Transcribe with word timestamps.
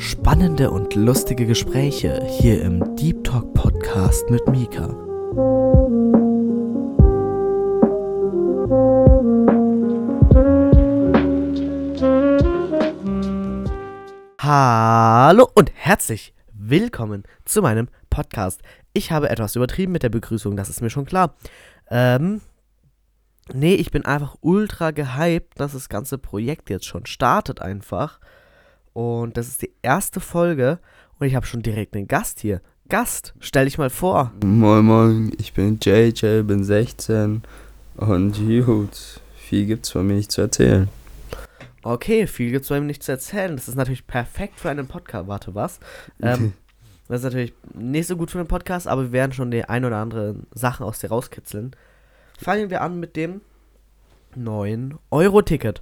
Spannende 0.00 0.70
und 0.70 0.94
lustige 0.94 1.44
Gespräche 1.44 2.24
hier 2.24 2.62
im 2.62 2.96
Deep 2.96 3.22
Talk 3.22 3.52
Podcast 3.52 4.30
mit 4.30 4.40
Mika. 4.48 4.88
Hallo 14.38 15.50
und 15.54 15.70
herzlich 15.74 16.32
willkommen 16.54 17.24
zu 17.44 17.60
meinem 17.60 17.88
Podcast. 18.08 18.62
Ich 18.94 19.12
habe 19.12 19.28
etwas 19.28 19.54
übertrieben 19.54 19.92
mit 19.92 20.02
der 20.02 20.08
Begrüßung, 20.08 20.56
das 20.56 20.70
ist 20.70 20.80
mir 20.80 20.88
schon 20.88 21.04
klar. 21.04 21.36
Ähm, 21.90 22.40
nee, 23.52 23.74
ich 23.74 23.90
bin 23.90 24.06
einfach 24.06 24.36
ultra 24.40 24.92
gehypt, 24.92 25.60
dass 25.60 25.72
das 25.72 25.90
ganze 25.90 26.16
Projekt 26.16 26.70
jetzt 26.70 26.86
schon 26.86 27.04
startet 27.04 27.60
einfach. 27.60 28.18
Und 29.00 29.38
das 29.38 29.48
ist 29.48 29.62
die 29.62 29.72
erste 29.80 30.20
Folge 30.20 30.78
und 31.18 31.26
ich 31.26 31.34
habe 31.34 31.46
schon 31.46 31.62
direkt 31.62 31.96
einen 31.96 32.06
Gast 32.06 32.38
hier. 32.38 32.60
Gast, 32.90 33.32
stell 33.40 33.64
dich 33.64 33.78
mal 33.78 33.88
vor. 33.88 34.30
Moin 34.44 34.84
Moin, 34.84 35.32
ich 35.38 35.54
bin 35.54 35.78
JJ, 35.80 36.42
bin 36.42 36.64
16 36.64 37.40
und 37.96 38.66
gut, 38.66 39.20
viel 39.36 39.64
gibt's 39.64 39.90
von 39.90 40.06
mir 40.06 40.14
nicht 40.14 40.30
zu 40.30 40.42
erzählen. 40.42 40.88
Okay, 41.82 42.26
viel 42.26 42.50
gibt's 42.50 42.68
bei 42.68 42.76
ihm 42.76 42.84
nicht 42.84 43.02
zu 43.02 43.12
erzählen. 43.12 43.56
Das 43.56 43.68
ist 43.68 43.74
natürlich 43.74 44.06
perfekt 44.06 44.60
für 44.60 44.68
einen 44.68 44.86
Podcast. 44.86 45.28
Warte, 45.28 45.54
was? 45.54 45.80
Ähm, 46.20 46.52
das 47.08 47.20
ist 47.20 47.24
natürlich 47.24 47.54
nicht 47.72 48.06
so 48.06 48.18
gut 48.18 48.30
für 48.30 48.38
einen 48.38 48.48
Podcast, 48.48 48.86
aber 48.86 49.04
wir 49.04 49.12
werden 49.12 49.32
schon 49.32 49.50
die 49.50 49.64
ein 49.64 49.86
oder 49.86 49.96
andere 49.96 50.36
Sachen 50.52 50.84
aus 50.84 50.98
dir 50.98 51.08
rauskitzeln. 51.08 51.74
Fangen 52.38 52.68
wir 52.68 52.82
an 52.82 53.00
mit 53.00 53.16
dem 53.16 53.40
9-Euro-Ticket. 54.36 55.80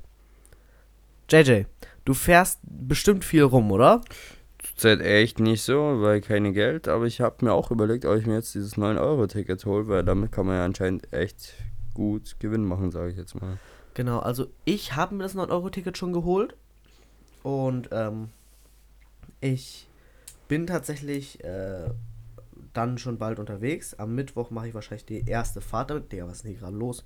JJ, 1.28 1.64
du 2.08 2.14
fährst 2.14 2.60
bestimmt 2.62 3.22
viel 3.22 3.42
rum, 3.42 3.70
oder? 3.70 4.00
Zurzeit 4.62 5.02
echt 5.02 5.40
nicht 5.40 5.62
so, 5.62 6.00
weil 6.00 6.22
keine 6.22 6.52
Geld, 6.52 6.88
aber 6.88 7.04
ich 7.04 7.20
habe 7.20 7.44
mir 7.44 7.52
auch 7.52 7.70
überlegt, 7.70 8.06
ob 8.06 8.16
ich 8.16 8.26
mir 8.26 8.34
jetzt 8.34 8.54
dieses 8.54 8.76
9-Euro-Ticket 8.76 9.64
hole, 9.66 9.88
weil 9.88 10.04
damit 10.04 10.32
kann 10.32 10.46
man 10.46 10.56
ja 10.56 10.64
anscheinend 10.64 11.12
echt 11.12 11.54
gut 11.92 12.36
Gewinn 12.40 12.64
machen, 12.64 12.90
sage 12.90 13.10
ich 13.10 13.18
jetzt 13.18 13.38
mal. 13.38 13.58
Genau, 13.92 14.20
also 14.20 14.46
ich 14.64 14.96
habe 14.96 15.14
mir 15.14 15.24
das 15.24 15.36
9-Euro-Ticket 15.36 15.98
schon 15.98 16.14
geholt. 16.14 16.56
Und 17.42 17.90
ähm, 17.92 18.30
ich 19.40 19.88
bin 20.48 20.66
tatsächlich 20.66 21.44
äh, 21.44 21.90
dann 22.72 22.96
schon 22.96 23.18
bald 23.18 23.38
unterwegs. 23.38 23.94
Am 23.94 24.14
Mittwoch 24.14 24.50
mache 24.50 24.68
ich 24.68 24.74
wahrscheinlich 24.74 25.04
die 25.04 25.28
erste 25.28 25.60
Fahrt 25.60 25.90
damit. 25.90 26.10
Digga, 26.10 26.26
was 26.26 26.36
ist 26.36 26.44
denn 26.44 26.52
hier 26.52 26.60
gerade 26.60 26.76
los? 26.76 27.04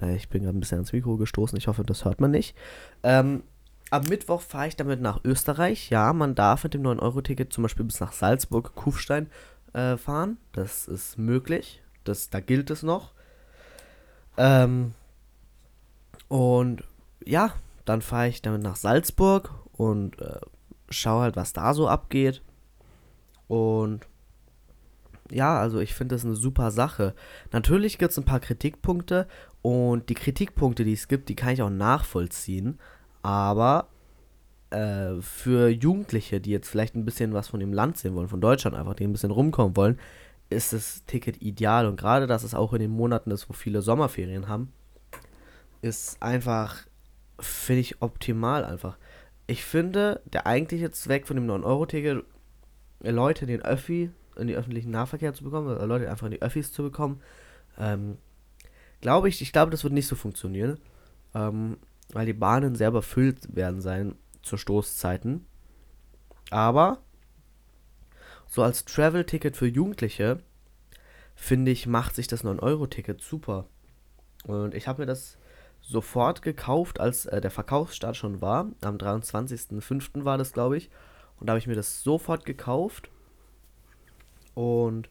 Äh, 0.00 0.16
ich 0.16 0.28
bin 0.28 0.42
gerade 0.42 0.56
ein 0.56 0.60
bisschen 0.60 0.78
ans 0.78 0.92
Mikro 0.92 1.16
gestoßen. 1.16 1.56
Ich 1.56 1.68
hoffe, 1.68 1.84
das 1.84 2.04
hört 2.04 2.20
man 2.20 2.32
nicht. 2.32 2.54
Ähm, 3.02 3.44
am 3.92 4.04
Mittwoch 4.04 4.40
fahre 4.40 4.68
ich 4.68 4.76
damit 4.76 5.02
nach 5.02 5.20
Österreich. 5.22 5.90
Ja, 5.90 6.14
man 6.14 6.34
darf 6.34 6.64
mit 6.64 6.72
dem 6.72 6.82
9-Euro-Ticket 6.82 7.52
zum 7.52 7.62
Beispiel 7.62 7.84
bis 7.84 8.00
nach 8.00 8.12
Salzburg, 8.12 8.74
Kufstein 8.74 9.30
äh, 9.74 9.98
fahren. 9.98 10.38
Das 10.52 10.88
ist 10.88 11.18
möglich. 11.18 11.82
Das, 12.02 12.30
da 12.30 12.40
gilt 12.40 12.70
es 12.70 12.82
noch. 12.82 13.12
Ähm, 14.38 14.94
und 16.28 16.84
ja, 17.22 17.52
dann 17.84 18.00
fahre 18.00 18.28
ich 18.28 18.40
damit 18.40 18.62
nach 18.62 18.76
Salzburg 18.76 19.50
und 19.72 20.18
äh, 20.22 20.40
schaue 20.88 21.24
halt, 21.24 21.36
was 21.36 21.52
da 21.52 21.74
so 21.74 21.86
abgeht. 21.86 22.40
Und 23.46 24.06
ja, 25.30 25.60
also 25.60 25.80
ich 25.80 25.92
finde 25.92 26.14
das 26.14 26.24
eine 26.24 26.34
super 26.34 26.70
Sache. 26.70 27.14
Natürlich 27.50 27.98
gibt 27.98 28.12
es 28.12 28.18
ein 28.18 28.24
paar 28.24 28.40
Kritikpunkte 28.40 29.28
und 29.60 30.08
die 30.08 30.14
Kritikpunkte, 30.14 30.84
die 30.84 30.94
es 30.94 31.08
gibt, 31.08 31.28
die 31.28 31.36
kann 31.36 31.52
ich 31.52 31.60
auch 31.60 31.68
nachvollziehen. 31.68 32.78
Aber 33.22 33.88
äh, 34.70 35.20
für 35.20 35.68
Jugendliche, 35.68 36.40
die 36.40 36.50
jetzt 36.50 36.68
vielleicht 36.68 36.94
ein 36.94 37.04
bisschen 37.04 37.32
was 37.32 37.48
von 37.48 37.60
dem 37.60 37.72
Land 37.72 37.98
sehen 37.98 38.14
wollen, 38.14 38.28
von 38.28 38.40
Deutschland 38.40 38.76
einfach, 38.76 38.94
die 38.94 39.04
ein 39.04 39.12
bisschen 39.12 39.30
rumkommen 39.30 39.76
wollen, 39.76 39.98
ist 40.50 40.72
das 40.72 41.04
Ticket 41.06 41.42
ideal. 41.42 41.86
Und 41.86 41.96
gerade, 41.96 42.26
dass 42.26 42.42
es 42.42 42.54
auch 42.54 42.72
in 42.72 42.80
den 42.80 42.90
Monaten 42.90 43.30
ist, 43.30 43.48
wo 43.48 43.52
viele 43.52 43.82
Sommerferien 43.82 44.48
haben, 44.48 44.72
ist 45.82 46.22
einfach, 46.22 46.86
finde 47.38 47.80
ich, 47.80 48.00
optimal 48.02 48.64
einfach. 48.64 48.96
Ich 49.46 49.64
finde, 49.64 50.20
der 50.24 50.46
eigentliche 50.46 50.90
Zweck 50.90 51.26
von 51.26 51.36
dem 51.36 51.46
9-Euro-Ticket, 51.46 52.24
Leute 53.00 53.44
in 53.44 53.48
den 53.48 53.62
Öffi, 53.62 54.10
in 54.36 54.46
die 54.46 54.54
öffentlichen 54.54 54.90
Nahverkehr 54.90 55.34
zu 55.34 55.44
bekommen, 55.44 55.68
oder 55.68 55.86
Leute 55.86 56.10
einfach 56.10 56.26
in 56.26 56.32
die 56.32 56.42
Öffis 56.42 56.72
zu 56.72 56.82
bekommen, 56.82 57.20
ähm, 57.78 58.16
glaube 59.00 59.28
ich, 59.28 59.42
ich 59.42 59.52
glaube, 59.52 59.70
das 59.70 59.82
wird 59.82 59.92
nicht 59.92 60.06
so 60.06 60.14
funktionieren, 60.14 60.78
ähm, 61.34 61.76
weil 62.12 62.26
die 62.26 62.32
Bahnen 62.32 62.74
sehr 62.74 62.88
überfüllt 62.88 63.54
werden 63.54 63.80
sein 63.80 64.14
zu 64.42 64.56
Stoßzeiten. 64.56 65.46
Aber 66.50 66.98
so 68.46 68.62
als 68.62 68.84
Travel-Ticket 68.84 69.56
für 69.56 69.66
Jugendliche, 69.66 70.40
finde 71.34 71.70
ich, 71.70 71.86
macht 71.86 72.14
sich 72.14 72.26
das 72.26 72.44
9-Euro-Ticket 72.44 73.22
super. 73.22 73.66
Und 74.44 74.74
ich 74.74 74.86
habe 74.88 75.02
mir 75.02 75.06
das 75.06 75.38
sofort 75.80 76.42
gekauft, 76.42 77.00
als 77.00 77.26
äh, 77.26 77.40
der 77.40 77.50
Verkaufsstart 77.50 78.16
schon 78.16 78.40
war. 78.40 78.70
Am 78.82 78.96
23.05. 78.96 80.24
war 80.24 80.38
das, 80.38 80.52
glaube 80.52 80.76
ich. 80.76 80.90
Und 81.40 81.46
da 81.46 81.52
habe 81.52 81.58
ich 81.58 81.66
mir 81.66 81.74
das 81.74 82.02
sofort 82.02 82.44
gekauft. 82.44 83.10
Und 84.54 85.08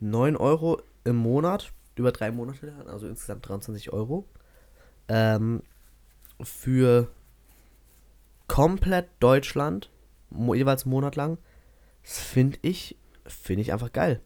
9 0.00 0.36
Euro 0.36 0.80
im 1.04 1.16
Monat, 1.16 1.72
über 1.94 2.12
drei 2.12 2.30
Monate, 2.30 2.72
also 2.86 3.06
insgesamt 3.06 3.48
23 3.48 3.92
Euro. 3.92 4.24
Ähm, 5.08 5.62
für 6.40 7.08
komplett 8.46 9.08
Deutschland, 9.20 9.90
jeweils 10.30 10.84
monatlang. 10.86 11.38
Das 12.02 12.18
finde 12.18 12.58
ich, 12.62 12.96
finde 13.26 13.62
ich 13.62 13.72
einfach 13.72 13.92
geil. 13.92 14.20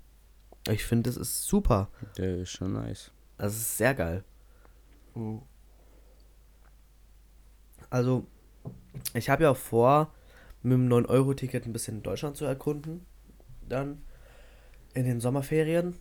Ich 0.69 0.85
finde, 0.85 1.11
das 1.11 1.17
ist 1.17 1.45
super. 1.45 1.91
Der 2.17 2.39
ist 2.39 2.51
schon 2.51 2.73
nice. 2.75 3.11
Das 3.39 3.55
ist 3.55 3.77
sehr 3.77 3.95
geil. 3.95 4.25
Also, 7.91 8.27
ich 9.15 9.29
habe 9.29 9.43
ja 9.45 9.51
auch 9.51 9.57
vor, 9.57 10.15
mit 10.63 10.75
dem 10.75 10.89
9-Euro-Ticket 10.89 11.67
ein 11.67 11.73
bisschen 11.73 12.03
Deutschland 12.03 12.37
zu 12.37 12.45
erkunden. 12.45 13.05
Dann 13.69 14.03
in 14.95 15.05
den 15.05 15.21
Sommerferien, 15.21 15.97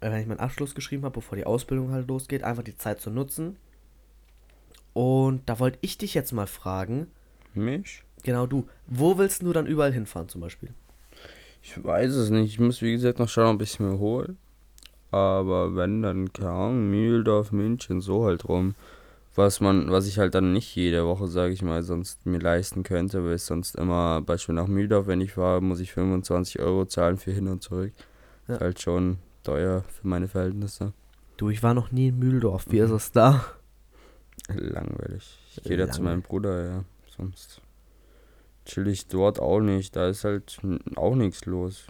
wenn 0.00 0.20
ich 0.20 0.26
meinen 0.26 0.40
Abschluss 0.40 0.74
geschrieben 0.74 1.04
habe, 1.04 1.14
bevor 1.14 1.36
die 1.36 1.46
Ausbildung 1.46 1.90
halt 1.90 2.06
losgeht, 2.08 2.44
einfach 2.44 2.62
die 2.62 2.76
Zeit 2.76 3.00
zu 3.00 3.10
nutzen. 3.10 3.56
Und 5.00 5.48
da 5.48 5.58
wollte 5.58 5.78
ich 5.80 5.96
dich 5.96 6.12
jetzt 6.12 6.32
mal 6.32 6.46
fragen. 6.46 7.06
Mich? 7.54 8.04
Genau 8.22 8.46
du. 8.46 8.68
Wo 8.86 9.16
willst 9.16 9.40
du 9.40 9.50
dann 9.54 9.66
überall 9.66 9.94
hinfahren 9.94 10.28
zum 10.28 10.42
Beispiel? 10.42 10.74
Ich 11.62 11.82
weiß 11.82 12.12
es 12.12 12.28
nicht. 12.28 12.50
Ich 12.50 12.60
muss, 12.60 12.82
wie 12.82 12.92
gesagt, 12.92 13.18
noch 13.18 13.30
schauen, 13.30 13.54
ob 13.54 13.62
ich 13.62 13.70
es 13.70 13.78
mir 13.78 13.98
hole. 13.98 14.36
Aber 15.10 15.74
wenn, 15.74 16.02
dann, 16.02 16.28
Ahnung, 16.42 16.90
Mühldorf, 16.90 17.50
München, 17.50 18.02
so 18.02 18.26
halt 18.26 18.46
rum. 18.46 18.74
Was 19.34 19.62
man, 19.62 19.90
was 19.90 20.06
ich 20.06 20.18
halt 20.18 20.34
dann 20.34 20.52
nicht 20.52 20.76
jede 20.76 21.06
Woche, 21.06 21.28
sage 21.28 21.54
ich 21.54 21.62
mal, 21.62 21.82
sonst 21.82 22.26
mir 22.26 22.38
leisten 22.38 22.82
könnte, 22.82 23.24
weil 23.24 23.36
ich 23.36 23.42
sonst 23.42 23.76
immer, 23.76 24.20
Beispiel 24.20 24.54
nach 24.54 24.66
Mühldorf, 24.66 25.06
wenn 25.06 25.22
ich 25.22 25.32
fahre, 25.32 25.62
muss 25.62 25.80
ich 25.80 25.92
25 25.92 26.60
Euro 26.60 26.84
zahlen 26.84 27.16
für 27.16 27.32
hin 27.32 27.48
und 27.48 27.62
zurück. 27.62 27.94
Ja. 28.48 28.56
Ist 28.56 28.60
halt 28.60 28.80
schon 28.82 29.16
teuer 29.44 29.82
für 29.88 30.06
meine 30.06 30.28
Verhältnisse. 30.28 30.92
Du, 31.38 31.48
ich 31.48 31.62
war 31.62 31.72
noch 31.72 31.90
nie 31.90 32.08
in 32.08 32.18
Mühldorf. 32.18 32.66
Wie 32.68 32.80
ist 32.80 32.90
es 32.90 33.12
da? 33.12 33.46
Langweilig. 34.54 35.38
Ich 35.56 35.62
gehe 35.62 35.76
da 35.76 35.90
zu 35.90 36.02
meinem 36.02 36.22
Bruder, 36.22 36.64
ja. 36.64 36.84
Sonst 37.16 37.60
chill 38.64 38.88
ich 38.88 39.06
dort 39.08 39.40
auch 39.40 39.60
nicht. 39.60 39.96
Da 39.96 40.08
ist 40.08 40.24
halt 40.24 40.60
auch 40.96 41.14
nichts 41.14 41.44
los. 41.46 41.86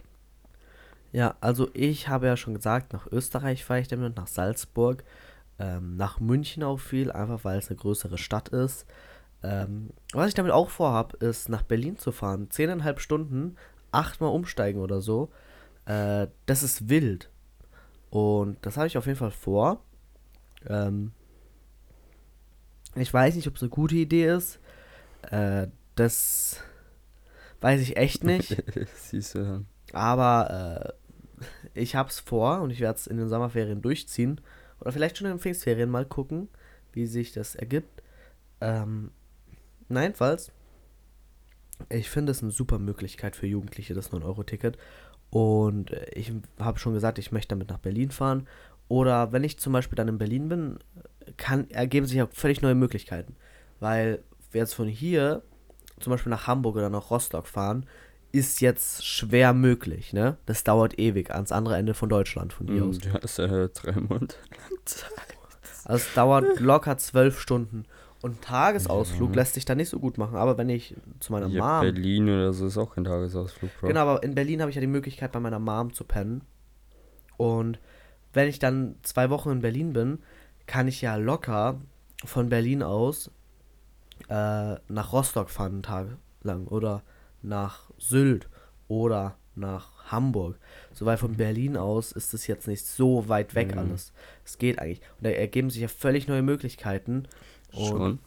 Ja, 1.11 1.35
also 1.41 1.69
ich 1.73 2.07
habe 2.07 2.27
ja 2.27 2.37
schon 2.37 2.53
gesagt, 2.53 2.93
nach 2.93 3.07
Österreich 3.11 3.65
fahre 3.65 3.81
ich 3.81 3.87
damit, 3.87 4.15
nach 4.15 4.27
Salzburg, 4.27 5.03
ähm, 5.59 5.97
nach 5.97 6.19
München 6.19 6.63
auch 6.63 6.79
viel, 6.79 7.11
einfach 7.11 7.43
weil 7.43 7.59
es 7.59 7.69
eine 7.69 7.77
größere 7.77 8.17
Stadt 8.17 8.49
ist. 8.49 8.85
Ähm, 9.43 9.89
was 10.13 10.29
ich 10.29 10.33
damit 10.33 10.51
auch 10.51 10.69
vorhabe, 10.69 11.17
ist 11.17 11.49
nach 11.49 11.63
Berlin 11.63 11.97
zu 11.97 12.11
fahren. 12.11 12.49
Zehneinhalb 12.49 12.99
Stunden, 12.99 13.57
achtmal 13.91 14.31
umsteigen 14.31 14.81
oder 14.81 15.01
so. 15.01 15.29
Äh, 15.85 16.27
das 16.45 16.63
ist 16.63 16.89
wild. 16.89 17.29
Und 18.09 18.57
das 18.61 18.77
habe 18.77 18.87
ich 18.87 18.97
auf 18.97 19.05
jeden 19.05 19.17
Fall 19.17 19.31
vor. 19.31 19.81
Ähm, 20.67 21.11
ich 22.95 23.13
weiß 23.13 23.35
nicht, 23.35 23.47
ob 23.47 23.55
es 23.55 23.61
eine 23.61 23.69
gute 23.69 23.95
Idee 23.95 24.27
ist. 24.27 24.59
Äh, 25.29 25.67
das 25.95 26.61
weiß 27.61 27.81
ich 27.81 27.97
echt 27.97 28.23
nicht. 28.23 28.61
Siehst 28.95 29.35
du 29.35 29.39
dann. 29.39 29.65
Aber 29.93 30.95
äh, 30.95 31.79
ich 31.79 31.95
hab's 31.95 32.19
vor 32.19 32.61
und 32.61 32.71
ich 32.71 32.79
werde 32.79 32.97
es 32.97 33.07
in 33.07 33.17
den 33.17 33.29
Sommerferien 33.29 33.81
durchziehen. 33.81 34.41
Oder 34.79 34.91
vielleicht 34.91 35.17
schon 35.17 35.27
in 35.27 35.33
den 35.33 35.39
Pfingstferien 35.39 35.89
mal 35.89 36.05
gucken, 36.05 36.49
wie 36.93 37.05
sich 37.05 37.33
das 37.33 37.55
ergibt. 37.55 38.01
Ähm, 38.59 39.11
nein, 39.89 40.13
falls. 40.15 40.51
Ich 41.89 42.09
finde 42.09 42.31
es 42.31 42.41
eine 42.41 42.51
super 42.51 42.79
Möglichkeit 42.79 43.35
für 43.35 43.47
Jugendliche, 43.47 43.93
das 43.93 44.11
9-Euro-Ticket. 44.11 44.77
Und 45.29 45.91
äh, 45.91 46.09
ich 46.13 46.33
habe 46.59 46.79
schon 46.79 46.93
gesagt, 46.93 47.19
ich 47.19 47.31
möchte 47.31 47.49
damit 47.49 47.69
nach 47.69 47.79
Berlin 47.79 48.11
fahren. 48.11 48.47
Oder 48.87 49.31
wenn 49.31 49.43
ich 49.43 49.57
zum 49.57 49.73
Beispiel 49.73 49.95
dann 49.95 50.09
in 50.09 50.17
Berlin 50.17 50.49
bin, 50.49 50.79
kann, 51.37 51.69
ergeben 51.71 52.05
sich 52.05 52.21
auch 52.21 52.29
völlig 52.31 52.61
neue 52.61 52.75
Möglichkeiten. 52.75 53.35
Weil 53.79 54.23
jetzt 54.53 54.73
von 54.73 54.87
hier 54.87 55.41
zum 55.99 56.11
Beispiel 56.11 56.29
nach 56.31 56.47
Hamburg 56.47 56.75
oder 56.75 56.89
nach 56.89 57.09
Rostock 57.11 57.47
fahren, 57.47 57.85
ist 58.31 58.61
jetzt 58.61 59.05
schwer 59.05 59.53
möglich, 59.53 60.13
ne? 60.13 60.37
Das 60.45 60.63
dauert 60.63 60.97
ewig 60.97 61.31
ans 61.31 61.51
andere 61.51 61.75
Ende 61.77 61.93
von 61.93 62.07
Deutschland 62.09 62.53
von 62.53 62.67
hier 62.67 62.83
Mhm, 62.83 62.89
aus. 62.89 62.97
Du 62.99 63.11
hast 63.13 63.37
ja 63.37 63.67
drei 63.67 63.91
Monate 63.93 64.35
lang 64.49 64.79
Zeit. 64.85 65.11
Also 65.83 66.05
es 66.07 66.13
dauert 66.13 66.59
locker 66.59 66.97
zwölf 66.97 67.39
Stunden. 67.39 67.85
Und 68.21 68.37
ein 68.37 68.41
Tagesausflug 68.41 69.31
Ja. 69.31 69.35
lässt 69.37 69.55
sich 69.55 69.65
da 69.65 69.73
nicht 69.75 69.89
so 69.89 69.99
gut 69.99 70.17
machen. 70.19 70.37
Aber 70.37 70.57
wenn 70.57 70.69
ich 70.69 70.95
zu 71.19 71.31
meiner 71.33 71.47
Ja, 71.47 71.81
Mom. 71.81 71.93
Berlin 71.93 72.29
oder 72.29 72.53
so 72.53 72.67
ist 72.67 72.77
auch 72.77 72.93
kein 72.93 73.03
Tagesausflug, 73.03 73.71
Bro. 73.79 73.87
Genau, 73.87 74.01
aber 74.01 74.23
in 74.23 74.35
Berlin 74.35 74.61
habe 74.61 74.69
ich 74.69 74.75
ja 74.75 74.81
die 74.81 74.87
Möglichkeit, 74.87 75.31
bei 75.31 75.39
meiner 75.39 75.57
Mom 75.59 75.91
zu 75.91 76.03
pennen. 76.03 76.41
Und 77.37 77.79
wenn 78.33 78.47
ich 78.47 78.59
dann 78.59 78.95
zwei 79.01 79.29
Wochen 79.31 79.49
in 79.49 79.61
Berlin 79.61 79.91
bin, 79.93 80.19
kann 80.71 80.87
ich 80.87 81.01
ja 81.01 81.17
locker 81.17 81.81
von 82.23 82.47
Berlin 82.47 82.81
aus 82.81 83.29
äh, 84.29 84.75
nach 84.87 85.11
Rostock 85.11 85.49
fahren, 85.49 85.73
einen 85.73 85.83
Tag 85.83 86.07
lang. 86.43 86.65
Oder 86.67 87.03
nach 87.41 87.91
Sylt. 87.97 88.47
Oder 88.87 89.35
nach 89.55 90.11
Hamburg. 90.11 90.57
So, 90.93 91.05
weil 91.05 91.17
von 91.17 91.35
Berlin 91.35 91.75
aus 91.75 92.13
ist 92.13 92.33
es 92.33 92.47
jetzt 92.47 92.67
nicht 92.69 92.85
so 92.85 93.27
weit 93.27 93.53
weg 93.53 93.73
Mhm. 93.73 93.79
alles. 93.79 94.13
Es 94.45 94.57
geht 94.57 94.79
eigentlich. 94.79 95.01
Und 95.17 95.25
da 95.25 95.29
ergeben 95.31 95.69
sich 95.69 95.81
ja 95.81 95.89
völlig 95.89 96.29
neue 96.29 96.41
Möglichkeiten. 96.41 97.27
Und 97.73 97.87
Schon. 97.87 98.19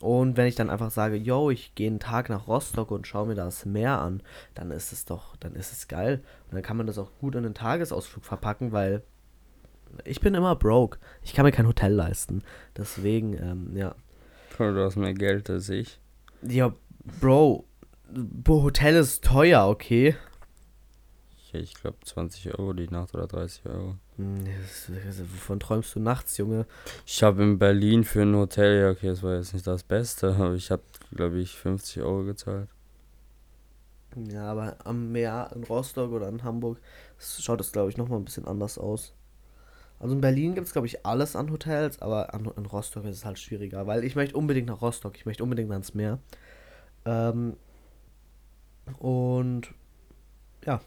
und 0.00 0.36
wenn 0.38 0.46
ich 0.46 0.54
dann 0.54 0.70
einfach 0.70 0.90
sage, 0.90 1.16
yo, 1.16 1.50
ich 1.50 1.74
gehe 1.74 1.88
einen 1.88 2.00
Tag 2.00 2.30
nach 2.30 2.48
Rostock 2.48 2.90
und 2.92 3.06
schaue 3.06 3.26
mir 3.26 3.34
das 3.34 3.66
Meer 3.66 3.98
an, 4.00 4.22
dann 4.54 4.70
ist 4.70 4.92
es 4.92 5.04
doch, 5.04 5.36
dann 5.36 5.54
ist 5.54 5.72
es 5.72 5.86
geil. 5.86 6.22
Und 6.48 6.54
dann 6.54 6.62
kann 6.62 6.78
man 6.78 6.86
das 6.86 6.96
auch 6.96 7.10
gut 7.20 7.34
in 7.34 7.44
einen 7.44 7.54
Tagesausflug 7.54 8.24
verpacken, 8.24 8.72
weil 8.72 9.02
ich 10.04 10.20
bin 10.20 10.34
immer 10.34 10.56
broke. 10.56 10.98
Ich 11.22 11.34
kann 11.34 11.44
mir 11.44 11.52
kein 11.52 11.66
Hotel 11.66 11.92
leisten. 11.92 12.42
Deswegen, 12.76 13.34
ähm, 13.34 13.76
ja. 13.76 13.94
Bro, 14.56 14.72
du 14.72 14.84
hast 14.84 14.96
mehr 14.96 15.14
Geld 15.14 15.48
als 15.50 15.68
ich. 15.68 16.00
Ja, 16.42 16.72
Bro, 17.20 17.64
Hotel 18.48 18.96
ist 18.96 19.24
teuer, 19.24 19.66
okay? 19.68 20.16
Ich 21.52 21.74
glaube 21.74 21.96
20 22.04 22.58
Euro 22.58 22.72
die 22.72 22.88
Nacht 22.88 23.14
oder 23.14 23.26
30 23.26 23.66
Euro. 23.66 23.96
Hm, 24.16 24.44
Wovon 25.32 25.58
träumst 25.58 25.94
du 25.94 26.00
nachts, 26.00 26.36
Junge? 26.36 26.66
Ich 27.06 27.22
habe 27.22 27.42
in 27.42 27.58
Berlin 27.58 28.04
für 28.04 28.22
ein 28.22 28.36
Hotel, 28.36 28.80
ja 28.80 28.90
okay, 28.90 29.08
das 29.08 29.22
war 29.22 29.34
jetzt 29.34 29.52
nicht 29.52 29.66
das 29.66 29.82
Beste, 29.82 30.34
aber 30.38 30.54
ich 30.54 30.70
habe, 30.70 30.82
glaube 31.14 31.40
ich, 31.40 31.56
50 31.56 32.02
Euro 32.02 32.24
gezahlt. 32.24 32.68
Ja, 34.16 34.50
aber 34.50 34.76
am 34.84 35.12
Meer 35.12 35.50
in 35.54 35.64
Rostock 35.64 36.12
oder 36.12 36.28
in 36.28 36.42
Hamburg 36.42 36.80
schaut 37.18 37.60
es, 37.60 37.72
glaube 37.72 37.90
ich, 37.90 37.96
nochmal 37.96 38.18
ein 38.18 38.24
bisschen 38.24 38.46
anders 38.46 38.78
aus. 38.78 39.12
Also 40.00 40.14
in 40.14 40.22
Berlin 40.22 40.54
gibt 40.54 40.66
es, 40.66 40.72
glaube 40.72 40.86
ich, 40.86 41.04
alles 41.04 41.36
an 41.36 41.52
Hotels, 41.52 42.00
aber 42.00 42.32
an, 42.34 42.50
in 42.56 42.66
Rostock 42.66 43.04
ist 43.04 43.16
es 43.18 43.24
halt 43.24 43.38
schwieriger, 43.38 43.86
weil 43.86 44.02
ich 44.02 44.16
möchte 44.16 44.36
unbedingt 44.36 44.66
nach 44.66 44.80
Rostock, 44.80 45.16
ich 45.16 45.26
möchte 45.26 45.44
unbedingt 45.44 45.70
ans 45.70 45.94
Meer. 45.94 46.18
Ähm, 47.04 47.56
und 48.98 49.72
ja, 50.64 50.80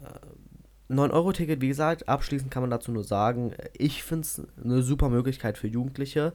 äh, 0.00 0.92
9-Euro-Ticket, 0.92 1.60
wie 1.60 1.68
gesagt, 1.68 2.08
abschließend 2.08 2.50
kann 2.50 2.62
man 2.62 2.70
dazu 2.70 2.90
nur 2.90 3.04
sagen, 3.04 3.54
ich 3.72 4.02
finde 4.02 4.22
es 4.22 4.42
eine 4.62 4.82
super 4.82 5.08
Möglichkeit 5.08 5.56
für 5.56 5.68
Jugendliche 5.68 6.34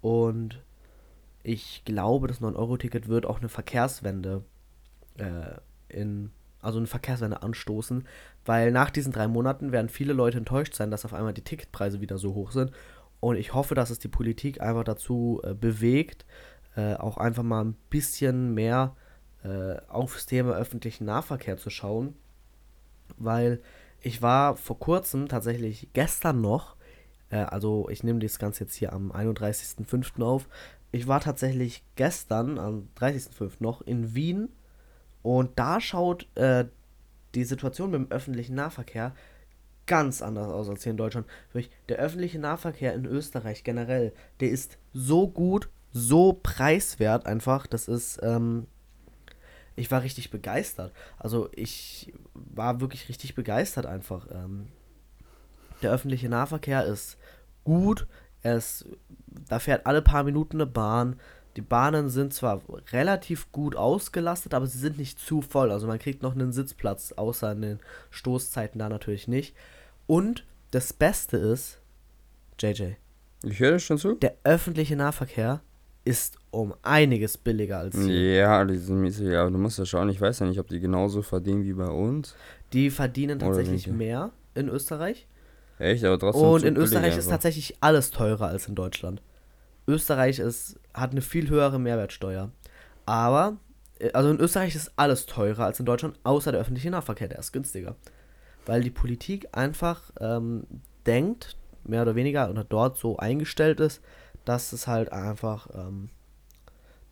und 0.00 0.62
ich 1.42 1.84
glaube, 1.84 2.28
das 2.28 2.40
9-Euro-Ticket 2.40 3.08
wird 3.08 3.26
auch 3.26 3.40
eine 3.40 3.50
Verkehrswende 3.50 4.42
äh, 5.18 5.58
in, 5.88 6.32
also 6.62 6.78
eine 6.78 6.86
Verkehrswende 6.86 7.42
anstoßen, 7.42 8.06
weil 8.44 8.72
nach 8.72 8.90
diesen 8.90 9.12
drei 9.12 9.28
Monaten 9.28 9.72
werden 9.72 9.88
viele 9.88 10.12
Leute 10.12 10.38
enttäuscht 10.38 10.74
sein, 10.74 10.90
dass 10.90 11.04
auf 11.04 11.14
einmal 11.14 11.32
die 11.32 11.44
Ticketpreise 11.44 12.00
wieder 12.00 12.18
so 12.18 12.34
hoch 12.34 12.52
sind. 12.52 12.72
Und 13.20 13.36
ich 13.36 13.54
hoffe, 13.54 13.74
dass 13.74 13.90
es 13.90 13.98
die 13.98 14.08
Politik 14.08 14.60
einfach 14.60 14.84
dazu 14.84 15.40
äh, 15.44 15.54
bewegt, 15.54 16.24
äh, 16.76 16.94
auch 16.94 17.18
einfach 17.18 17.42
mal 17.42 17.64
ein 17.64 17.76
bisschen 17.90 18.54
mehr 18.54 18.96
äh, 19.44 19.76
aufs 19.88 20.26
Thema 20.26 20.54
öffentlichen 20.54 21.04
Nahverkehr 21.04 21.56
zu 21.56 21.70
schauen. 21.70 22.14
Weil 23.18 23.60
ich 24.00 24.22
war 24.22 24.56
vor 24.56 24.78
kurzem, 24.78 25.28
tatsächlich 25.28 25.88
gestern 25.92 26.40
noch, 26.40 26.76
äh, 27.30 27.36
also 27.36 27.88
ich 27.90 28.02
nehme 28.02 28.20
das 28.20 28.38
Ganze 28.38 28.64
jetzt 28.64 28.74
hier 28.74 28.92
am 28.92 29.12
31.05. 29.12 30.22
auf, 30.22 30.48
ich 30.92 31.06
war 31.06 31.20
tatsächlich 31.20 31.84
gestern, 31.94 32.58
am 32.58 32.88
30.05. 32.98 33.52
noch, 33.60 33.82
in 33.82 34.14
Wien 34.14 34.48
und 35.22 35.58
da 35.58 35.80
schaut 35.80 36.26
äh, 36.36 36.66
die 37.34 37.44
Situation 37.44 37.90
mit 37.90 38.00
dem 38.00 38.10
öffentlichen 38.10 38.54
Nahverkehr 38.54 39.14
ganz 39.86 40.22
anders 40.22 40.48
aus 40.48 40.68
als 40.68 40.84
hier 40.84 40.92
in 40.92 40.96
Deutschland. 40.96 41.26
Der 41.88 41.98
öffentliche 41.98 42.38
Nahverkehr 42.38 42.94
in 42.94 43.04
Österreich 43.06 43.64
generell, 43.64 44.12
der 44.38 44.50
ist 44.50 44.78
so 44.92 45.28
gut, 45.28 45.68
so 45.92 46.32
preiswert 46.32 47.26
einfach. 47.26 47.66
Das 47.66 47.88
ist, 47.88 48.20
ähm, 48.22 48.66
ich 49.74 49.90
war 49.90 50.02
richtig 50.02 50.30
begeistert. 50.30 50.92
Also 51.18 51.48
ich 51.54 52.12
war 52.34 52.80
wirklich 52.80 53.08
richtig 53.08 53.34
begeistert 53.34 53.86
einfach. 53.86 54.28
Ähm, 54.30 54.68
der 55.82 55.90
öffentliche 55.90 56.28
Nahverkehr 56.28 56.84
ist 56.84 57.18
gut. 57.64 58.06
Es, 58.42 58.86
da 59.48 59.58
fährt 59.58 59.86
alle 59.86 60.02
paar 60.02 60.22
Minuten 60.22 60.58
eine 60.58 60.66
Bahn. 60.66 61.18
Die 61.60 61.66
Bahnen 61.66 62.08
sind 62.08 62.32
zwar 62.32 62.62
relativ 62.90 63.52
gut 63.52 63.76
ausgelastet, 63.76 64.54
aber 64.54 64.66
sie 64.66 64.78
sind 64.78 64.96
nicht 64.96 65.18
zu 65.20 65.42
voll. 65.42 65.70
Also 65.70 65.86
man 65.86 65.98
kriegt 65.98 66.22
noch 66.22 66.34
einen 66.34 66.52
Sitzplatz, 66.52 67.12
außer 67.12 67.52
in 67.52 67.60
den 67.60 67.78
Stoßzeiten 68.08 68.78
da 68.78 68.88
natürlich 68.88 69.28
nicht. 69.28 69.54
Und 70.06 70.46
das 70.70 70.94
Beste 70.94 71.36
ist, 71.36 71.82
JJ, 72.58 72.92
Ich 73.42 73.60
höre 73.60 73.72
das 73.72 73.82
schon 73.82 73.98
zu? 73.98 74.14
der 74.14 74.36
öffentliche 74.42 74.96
Nahverkehr 74.96 75.60
ist 76.06 76.38
um 76.50 76.72
einiges 76.80 77.36
billiger 77.36 77.80
als 77.80 77.94
hier. 77.94 78.36
Ja, 78.36 78.64
die 78.64 78.78
sind 78.78 79.02
mäßig, 79.02 79.28
ja, 79.28 79.42
aber 79.42 79.50
du 79.50 79.58
musst 79.58 79.78
ja 79.78 79.84
schauen, 79.84 80.08
ich 80.08 80.18
weiß 80.18 80.38
ja 80.38 80.46
nicht, 80.46 80.60
ob 80.60 80.68
die 80.68 80.80
genauso 80.80 81.20
verdienen 81.20 81.64
wie 81.64 81.74
bei 81.74 81.88
uns. 81.88 82.34
Die 82.72 82.88
verdienen 82.88 83.38
tatsächlich 83.38 83.86
weniger. 83.86 83.98
mehr 83.98 84.30
in 84.54 84.70
Österreich. 84.70 85.26
Echt, 85.78 86.04
aber 86.04 86.18
trotzdem. 86.18 86.42
Und 86.42 86.64
in 86.64 86.76
Österreich 86.76 87.18
ist 87.18 87.26
einfach. 87.26 87.32
tatsächlich 87.32 87.76
alles 87.80 88.10
teurer 88.12 88.46
als 88.46 88.66
in 88.66 88.74
Deutschland. 88.74 89.20
Österreich 89.90 90.38
ist, 90.38 90.78
hat 90.94 91.12
eine 91.12 91.22
viel 91.22 91.48
höhere 91.48 91.78
Mehrwertsteuer. 91.78 92.50
Aber, 93.06 93.56
äh, 93.98 94.12
also 94.12 94.30
in 94.30 94.40
Österreich 94.40 94.74
ist 94.74 94.92
alles 94.96 95.26
teurer 95.26 95.64
als 95.64 95.80
in 95.80 95.86
Deutschland, 95.86 96.18
außer 96.24 96.52
der 96.52 96.60
öffentliche 96.60 96.90
Nahverkehr, 96.90 97.28
der 97.28 97.38
ist 97.38 97.52
günstiger. 97.52 97.96
Weil 98.66 98.82
die 98.82 98.90
Politik 98.90 99.48
einfach 99.52 100.10
ähm, 100.20 100.64
denkt, 101.06 101.56
mehr 101.84 102.02
oder 102.02 102.14
weniger, 102.14 102.50
oder 102.50 102.64
dort 102.64 102.98
so 102.98 103.16
eingestellt 103.16 103.80
ist, 103.80 104.02
dass 104.44 104.72
es 104.72 104.86
halt 104.86 105.12
einfach 105.12 105.68
ähm, 105.74 106.10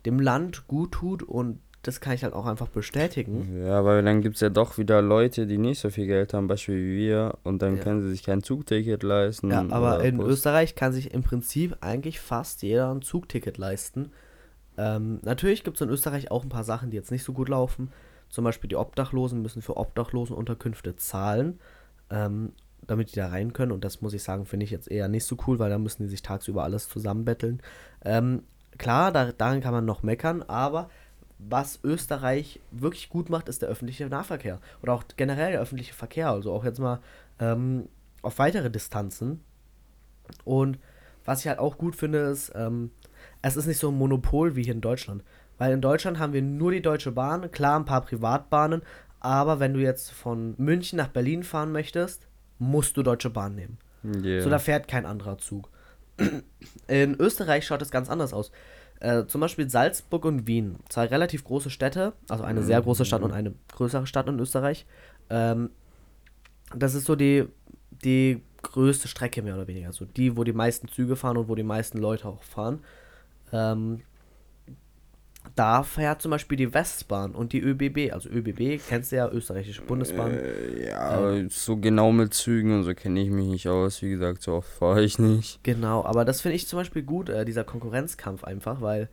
dem 0.05 0.19
Land 0.19 0.67
gut 0.67 0.93
tut 0.93 1.23
und 1.23 1.59
das 1.81 2.01
kann 2.01 2.13
ich 2.13 2.23
halt 2.23 2.33
auch 2.33 2.45
einfach 2.45 2.67
bestätigen. 2.67 3.63
Ja, 3.65 3.85
weil 3.85 4.03
dann 4.03 4.21
gibt 4.21 4.35
es 4.35 4.41
ja 4.41 4.49
doch 4.49 4.77
wieder 4.77 5.01
Leute, 5.01 5.47
die 5.47 5.57
nicht 5.57 5.79
so 5.79 5.89
viel 5.89 6.07
Geld 6.07 6.33
haben, 6.33 6.47
Beispiel 6.47 6.75
wie 6.75 6.97
wir, 6.97 7.37
und 7.43 7.61
dann 7.61 7.77
Ja. 7.77 7.83
können 7.83 8.01
sie 8.01 8.09
sich 8.09 8.23
kein 8.23 8.43
Zugticket 8.43 9.01
leisten. 9.03 9.49
Ja, 9.49 9.65
aber 9.69 10.03
in 10.03 10.17
Bus. 10.17 10.27
Österreich 10.27 10.75
kann 10.75 10.91
sich 10.91 11.13
im 11.13 11.23
Prinzip 11.23 11.77
eigentlich 11.81 12.19
fast 12.19 12.63
jeder 12.63 12.93
ein 12.93 13.01
Zugticket 13.01 13.57
leisten. 13.57 14.11
Ähm, 14.77 15.19
natürlich 15.23 15.63
gibt 15.63 15.77
es 15.77 15.81
in 15.81 15.89
Österreich 15.89 16.31
auch 16.31 16.43
ein 16.43 16.49
paar 16.49 16.63
Sachen, 16.63 16.89
die 16.91 16.97
jetzt 16.97 17.11
nicht 17.11 17.23
so 17.23 17.33
gut 17.33 17.49
laufen. 17.49 17.91
Zum 18.29 18.43
Beispiel 18.43 18.67
die 18.67 18.75
Obdachlosen 18.75 19.41
müssen 19.41 19.61
für 19.61 19.77
Obdachlosenunterkünfte 19.77 20.95
zahlen, 20.97 21.59
ähm, 22.09 22.51
damit 22.85 23.11
die 23.11 23.15
da 23.15 23.27
rein 23.29 23.53
können. 23.53 23.71
Und 23.71 23.83
das 23.83 24.01
muss 24.01 24.13
ich 24.13 24.23
sagen, 24.23 24.45
finde 24.45 24.65
ich 24.65 24.71
jetzt 24.71 24.89
eher 24.91 25.07
nicht 25.07 25.25
so 25.25 25.37
cool, 25.47 25.59
weil 25.59 25.69
da 25.69 25.77
müssen 25.79 26.03
die 26.03 26.09
sich 26.09 26.21
tagsüber 26.21 26.63
alles 26.63 26.89
zusammenbetteln. 26.89 27.61
Ähm, 28.03 28.43
klar, 28.77 29.11
da, 29.11 29.31
daran 29.31 29.61
kann 29.61 29.73
man 29.73 29.85
noch 29.85 30.03
meckern, 30.03 30.43
aber 30.43 30.89
was 31.39 31.79
Österreich 31.83 32.59
wirklich 32.69 33.09
gut 33.09 33.29
macht, 33.29 33.49
ist 33.49 33.61
der 33.61 33.69
öffentliche 33.69 34.07
Nahverkehr. 34.07 34.59
Oder 34.83 34.93
auch 34.93 35.03
generell 35.15 35.53
der 35.53 35.61
öffentliche 35.61 35.93
Verkehr. 35.93 36.29
Also 36.29 36.51
auch 36.51 36.65
jetzt 36.65 36.79
mal 36.79 36.99
ähm, 37.39 37.87
auf 38.21 38.37
weitere 38.39 38.69
Distanzen. 38.69 39.41
Und 40.43 40.77
was 41.25 41.41
ich 41.41 41.47
halt 41.47 41.59
auch 41.59 41.77
gut 41.77 41.95
finde, 41.95 42.19
ist, 42.19 42.51
ähm, 42.55 42.91
es 43.41 43.55
ist 43.55 43.65
nicht 43.65 43.79
so 43.79 43.89
ein 43.89 43.97
Monopol 43.97 44.55
wie 44.55 44.63
hier 44.63 44.73
in 44.73 44.81
Deutschland. 44.81 45.23
Weil 45.57 45.73
in 45.73 45.81
Deutschland 45.81 46.19
haben 46.19 46.33
wir 46.33 46.41
nur 46.41 46.71
die 46.71 46.81
Deutsche 46.81 47.11
Bahn, 47.11 47.51
klar 47.51 47.79
ein 47.79 47.85
paar 47.85 48.01
Privatbahnen, 48.01 48.81
aber 49.19 49.59
wenn 49.59 49.73
du 49.73 49.79
jetzt 49.79 50.11
von 50.11 50.55
München 50.57 50.97
nach 50.97 51.09
Berlin 51.09 51.43
fahren 51.43 51.71
möchtest, 51.71 52.27
musst 52.57 52.95
du 52.95 53.03
Deutsche 53.03 53.29
Bahn 53.29 53.55
nehmen. 53.55 53.77
Yeah. 54.03 54.41
So, 54.41 54.49
da 54.49 54.59
fährt 54.59 54.87
kein 54.87 55.05
anderer 55.05 55.37
Zug. 55.37 55.69
In 56.87 57.15
Österreich 57.15 57.65
schaut 57.65 57.81
es 57.81 57.91
ganz 57.91 58.09
anders 58.09 58.33
aus. 58.33 58.51
Äh, 58.99 59.25
zum 59.27 59.41
Beispiel 59.41 59.69
Salzburg 59.69 60.25
und 60.25 60.45
Wien, 60.45 60.77
zwei 60.89 61.05
relativ 61.05 61.43
große 61.45 61.69
Städte, 61.69 62.13
also 62.27 62.43
eine 62.43 62.63
sehr 62.63 62.81
große 62.81 63.05
Stadt 63.05 63.21
und 63.21 63.31
eine 63.31 63.53
größere 63.73 64.05
Stadt 64.05 64.27
in 64.27 64.39
Österreich. 64.39 64.85
Ähm, 65.29 65.69
das 66.75 66.95
ist 66.95 67.05
so 67.05 67.15
die, 67.15 67.47
die 68.03 68.41
größte 68.61 69.07
Strecke 69.07 69.41
mehr 69.41 69.55
oder 69.55 69.67
weniger. 69.67 69.87
Also 69.87 70.05
die, 70.05 70.35
wo 70.35 70.43
die 70.43 70.53
meisten 70.53 70.89
Züge 70.89 71.15
fahren 71.15 71.37
und 71.37 71.47
wo 71.47 71.55
die 71.55 71.63
meisten 71.63 71.97
Leute 71.97 72.27
auch 72.27 72.43
fahren. 72.43 72.79
Ähm, 73.53 74.01
da 75.55 75.83
fährt 75.83 76.21
zum 76.21 76.31
Beispiel 76.31 76.57
die 76.57 76.73
Westbahn 76.73 77.35
und 77.35 77.53
die 77.53 77.61
ÖBB. 77.61 78.13
Also 78.13 78.29
ÖBB, 78.29 78.81
kennst 78.87 79.11
du 79.11 79.17
ja, 79.17 79.29
österreichische 79.29 79.81
Bundesbahn. 79.81 80.31
Äh, 80.31 80.89
ja, 80.89 80.99
aber 80.99 81.49
so 81.49 81.77
genau 81.77 82.11
mit 82.11 82.33
Zügen 82.33 82.73
und 82.73 82.83
so 82.83 82.93
kenne 82.93 83.21
ich 83.21 83.29
mich 83.29 83.47
nicht 83.47 83.67
aus. 83.67 84.01
Wie 84.01 84.09
gesagt, 84.09 84.41
so 84.41 84.55
oft 84.55 84.69
fahre 84.69 85.03
ich 85.03 85.19
nicht. 85.19 85.63
Genau, 85.63 86.03
aber 86.03 86.25
das 86.25 86.41
finde 86.41 86.55
ich 86.55 86.67
zum 86.67 86.79
Beispiel 86.79 87.03
gut, 87.03 87.29
äh, 87.29 87.45
dieser 87.45 87.63
Konkurrenzkampf 87.63 88.43
einfach, 88.43 88.81
weil 88.81 89.09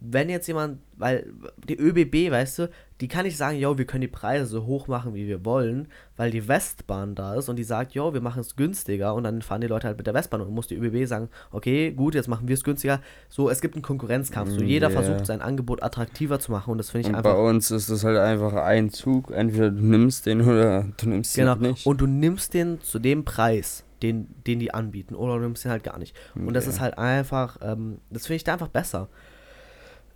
wenn 0.00 0.28
jetzt 0.28 0.46
jemand, 0.46 0.78
weil 0.96 1.26
die 1.68 1.76
ÖBB, 1.76 2.30
weißt 2.30 2.58
du, 2.60 2.70
die 3.00 3.08
kann 3.08 3.24
nicht 3.24 3.36
sagen, 3.36 3.58
yo, 3.58 3.78
wir 3.78 3.84
können 3.84 4.02
die 4.02 4.06
Preise 4.08 4.46
so 4.46 4.64
hoch 4.64 4.86
machen, 4.86 5.14
wie 5.14 5.26
wir 5.26 5.44
wollen, 5.44 5.88
weil 6.16 6.30
die 6.30 6.46
Westbahn 6.46 7.14
da 7.16 7.34
ist 7.34 7.48
und 7.48 7.56
die 7.56 7.64
sagt, 7.64 7.92
yo, 7.94 8.14
wir 8.14 8.20
machen 8.20 8.40
es 8.40 8.54
günstiger 8.54 9.14
und 9.14 9.24
dann 9.24 9.42
fahren 9.42 9.60
die 9.60 9.66
Leute 9.66 9.86
halt 9.88 9.96
mit 9.96 10.06
der 10.06 10.14
Westbahn 10.14 10.40
und 10.40 10.46
dann 10.48 10.54
muss 10.54 10.68
die 10.68 10.76
ÖBB 10.76 11.06
sagen, 11.08 11.28
okay, 11.50 11.90
gut, 11.92 12.14
jetzt 12.14 12.28
machen 12.28 12.46
wir 12.46 12.54
es 12.54 12.62
günstiger. 12.62 13.00
So, 13.28 13.50
es 13.50 13.60
gibt 13.60 13.74
einen 13.74 13.82
Konkurrenzkampf. 13.82 14.50
So, 14.50 14.60
jeder 14.62 14.88
Yeah. 14.90 15.02
versucht 15.02 15.26
sein 15.26 15.40
Angebot 15.42 15.82
attraktiver 15.82 16.38
zu 16.38 16.52
machen 16.52 16.70
und 16.70 16.78
das 16.78 16.90
finde 16.90 17.02
ich 17.02 17.08
Und 17.08 17.16
einfach. 17.16 17.34
bei 17.34 17.40
uns 17.40 17.70
ist 17.72 17.88
es 17.88 18.04
halt 18.04 18.18
einfach 18.18 18.52
ein 18.54 18.90
Zug. 18.90 19.32
Entweder 19.32 19.70
du 19.70 19.80
nimmst 19.84 20.26
den 20.26 20.40
oder 20.42 20.86
du 20.96 21.08
nimmst 21.08 21.34
Genau. 21.34 21.54
ihn 21.56 21.62
nicht. 21.62 21.86
Und 21.86 22.00
du 22.00 22.06
nimmst 22.06 22.54
den 22.54 22.80
zu 22.82 22.98
dem 23.00 23.24
Preis, 23.24 23.84
den, 24.02 24.28
den 24.46 24.60
die 24.60 24.72
anbieten, 24.74 25.14
oder 25.16 25.34
du 25.34 25.40
nimmst 25.40 25.64
den 25.64 25.72
halt 25.72 25.82
gar 25.82 25.98
nicht. 25.98 26.16
Und 26.36 26.54
das 26.54 26.66
ist 26.68 26.78
halt 26.80 26.98
einfach, 26.98 27.58
ähm, 27.62 27.98
das 28.10 28.26
finde 28.26 28.36
ich 28.36 28.44
da 28.44 28.52
einfach 28.52 28.68
besser. 28.68 29.08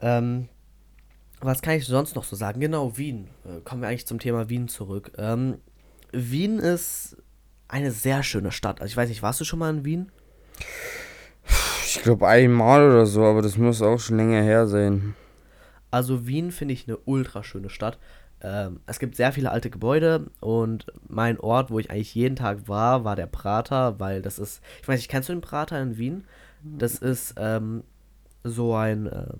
Ähm, 0.02 0.48
was 1.40 1.62
kann 1.62 1.74
ich 1.74 1.86
sonst 1.86 2.14
noch 2.14 2.24
so 2.24 2.36
sagen? 2.36 2.60
Genau, 2.60 2.96
Wien. 2.96 3.28
Äh, 3.44 3.60
kommen 3.64 3.82
wir 3.82 3.88
eigentlich 3.88 4.06
zum 4.06 4.18
Thema 4.18 4.48
Wien 4.48 4.68
zurück. 4.68 5.12
Ähm, 5.16 5.58
Wien 6.12 6.58
ist 6.58 7.16
eine 7.68 7.90
sehr 7.90 8.22
schöne 8.22 8.52
Stadt. 8.52 8.80
Also 8.80 8.92
ich 8.92 8.96
weiß 8.96 9.08
nicht, 9.08 9.22
warst 9.22 9.40
du 9.40 9.44
schon 9.44 9.58
mal 9.58 9.70
in 9.70 9.84
Wien? 9.84 10.12
Ich 11.84 12.02
glaube 12.02 12.28
einmal 12.28 12.86
oder 12.88 13.06
so, 13.06 13.24
aber 13.24 13.42
das 13.42 13.56
muss 13.56 13.82
auch 13.82 13.98
schon 13.98 14.16
länger 14.18 14.42
her 14.42 14.66
sein. 14.66 15.14
Also 15.90 16.26
Wien 16.26 16.52
finde 16.52 16.74
ich 16.74 16.86
eine 16.86 16.96
ultra 16.98 17.42
schöne 17.42 17.70
Stadt. 17.70 17.98
Ähm, 18.40 18.80
es 18.86 18.98
gibt 18.98 19.14
sehr 19.16 19.32
viele 19.32 19.50
alte 19.50 19.70
Gebäude 19.70 20.30
und 20.40 20.86
mein 21.06 21.38
Ort, 21.38 21.70
wo 21.70 21.78
ich 21.78 21.90
eigentlich 21.90 22.14
jeden 22.14 22.36
Tag 22.36 22.66
war, 22.66 23.04
war 23.04 23.14
der 23.14 23.26
Prater, 23.26 24.00
weil 24.00 24.22
das 24.22 24.38
ist, 24.38 24.62
ich 24.80 24.88
weiß 24.88 24.98
nicht, 24.98 25.10
kennst 25.10 25.28
du 25.28 25.32
den 25.32 25.42
Prater 25.42 25.80
in 25.80 25.96
Wien? 25.96 26.24
Das 26.64 26.94
ist 26.96 27.34
ähm, 27.38 27.82
so 28.44 28.74
ein, 28.74 29.06
äh, 29.06 29.34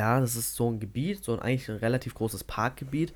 ja, 0.00 0.18
das 0.20 0.34
ist 0.36 0.54
so 0.54 0.70
ein 0.70 0.80
Gebiet, 0.80 1.22
so 1.24 1.32
ein 1.34 1.40
eigentlich 1.40 1.68
ein 1.70 1.76
relativ 1.76 2.14
großes 2.14 2.44
Parkgebiet. 2.44 3.12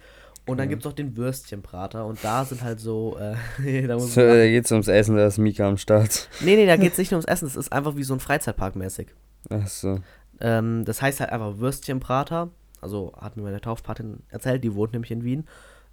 Und 0.47 0.59
dann 0.59 0.67
Mhm. 0.67 0.71
gibt 0.71 0.85
es 0.85 0.91
auch 0.91 0.95
den 0.95 1.17
Würstchenprater 1.17 2.05
und 2.05 2.23
da 2.23 2.45
sind 2.45 2.63
halt 2.63 2.79
so, 2.79 3.17
äh, 3.19 3.87
da 3.87 3.99
So, 3.99 4.21
da 4.21 4.47
geht's 4.47 4.71
ums 4.73 4.89
Essen, 4.89 5.17
da 5.17 5.27
ist 5.27 5.39
Mika 5.39 5.67
am 5.67 5.79
Start. 5.79 6.29
Nee, 6.41 6.57
nee, 6.57 6.67
da 6.67 6.77
geht 6.77 6.93
es 6.93 6.99
nicht 6.99 7.11
nur 7.13 7.17
ums 7.19 7.25
Essen, 7.27 7.47
es 7.47 7.57
ist 7.57 7.73
einfach 7.73 7.97
wie 7.97 8.03
so 8.05 8.13
ein 8.13 8.21
Freizeitpark 8.21 8.77
mäßig. 8.77 9.09
Achso. 9.49 10.01
Ähm, 10.41 10.85
das 10.85 11.01
heißt 11.01 11.21
halt 11.21 11.31
einfach 11.31 11.59
Würstchenprater. 11.59 12.51
Also 12.83 13.15
hat 13.19 13.37
mir 13.39 13.43
meine 13.43 13.63
Taufpatin 13.63 14.23
erzählt, 14.29 14.63
die 14.63 14.75
wohnt 14.75 14.93
nämlich 14.93 15.11
in 15.11 15.25
Wien. 15.25 15.47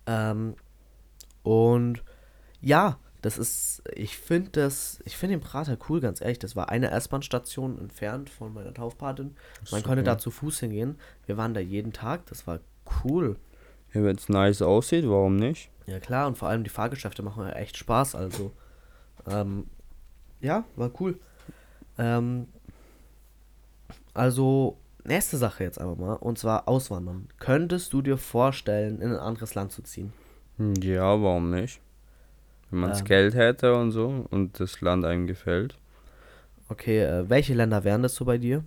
Ähm, 0.06 0.56
und 1.44 2.04
ja, 2.60 2.98
das 3.22 3.38
ist, 3.38 3.84
ich 3.94 4.18
finde 4.18 4.50
das, 4.52 5.00
ich 5.06 5.16
finde 5.16 5.36
den 5.38 5.42
Prater 5.44 5.78
cool, 5.90 6.00
ganz 6.02 6.22
ehrlich. 6.22 6.40
Das 6.40 6.56
war 6.56 6.70
eine 6.70 6.90
S-Bahn-Station 6.92 7.78
entfernt 7.80 8.30
von 8.30 8.54
meiner 8.54 8.74
Taufpatin. 8.74 9.36
Man 9.72 9.84
konnte 9.84 10.04
da 10.04 10.18
zu 10.18 10.32
Fuß 10.32 10.60
hingehen. 10.60 10.98
Wir 11.26 11.38
waren 11.38 11.54
da 11.54 11.60
jeden 11.60 11.94
Tag, 11.94 12.26
das 12.28 12.48
war 12.48 12.60
cool. 13.04 13.38
Ja, 13.94 14.04
wenn 14.04 14.16
es 14.16 14.30
nice 14.30 14.62
aussieht, 14.62 15.08
warum 15.08 15.36
nicht? 15.36 15.70
Ja 15.86 16.00
klar, 16.00 16.28
und 16.28 16.38
vor 16.38 16.48
allem 16.48 16.64
die 16.64 16.70
Fahrgeschäfte 16.70 17.22
machen 17.24 17.44
ja 17.46 17.54
echt 17.54 17.78
Spaß, 17.78 18.16
also. 18.16 18.52
Ähm, 19.28 19.68
ja, 20.40 20.64
war 20.76 20.90
cool. 21.00 21.20
Ähm, 21.98 22.48
also, 24.14 24.78
nächste 25.04 25.38
Sache 25.38 25.64
jetzt 25.64 25.80
einfach 25.80 25.98
mal, 25.98 26.14
und 26.14 26.38
zwar 26.38 26.68
Auswandern. 26.68 27.28
Könntest 27.40 27.94
du 27.94 28.02
dir 28.02 28.18
vorstellen, 28.18 29.02
in 29.02 29.12
ein 29.12 29.20
anderes 29.20 29.56
Land 29.56 29.72
zu 29.72 29.82
ziehen? 29.84 30.14
Hm, 30.58 30.74
Ja, 30.82 31.22
warum 31.22 31.50
nicht? 31.52 31.80
Wenn 32.72 32.80
man 32.80 32.90
das 32.90 33.00
Ähm. 33.00 33.06
Geld 33.06 33.36
hätte 33.36 33.76
und 33.76 33.92
so 33.92 34.26
und 34.30 34.60
das 34.60 34.82
Land 34.82 35.06
einem 35.06 35.28
gefällt. 35.28 35.78
Okay, 36.70 37.02
äh, 37.04 37.30
welche 37.30 37.54
Länder 37.54 37.84
wären 37.84 38.02
das 38.02 38.16
so 38.16 38.26
bei 38.26 38.38
dir? 38.38 38.64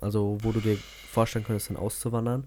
Also, 0.00 0.38
wo 0.42 0.52
du 0.52 0.60
dir 0.60 0.76
vorstellen 1.10 1.44
könntest, 1.44 1.70
dann 1.70 1.78
auszuwandern? 1.78 2.46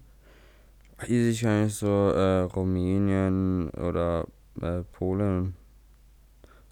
Ich 1.08 1.46
eigentlich 1.46 1.74
so, 1.74 2.10
äh, 2.10 2.42
Rumänien 2.42 3.70
oder 3.70 4.26
äh, 4.60 4.82
Polen. 4.92 5.56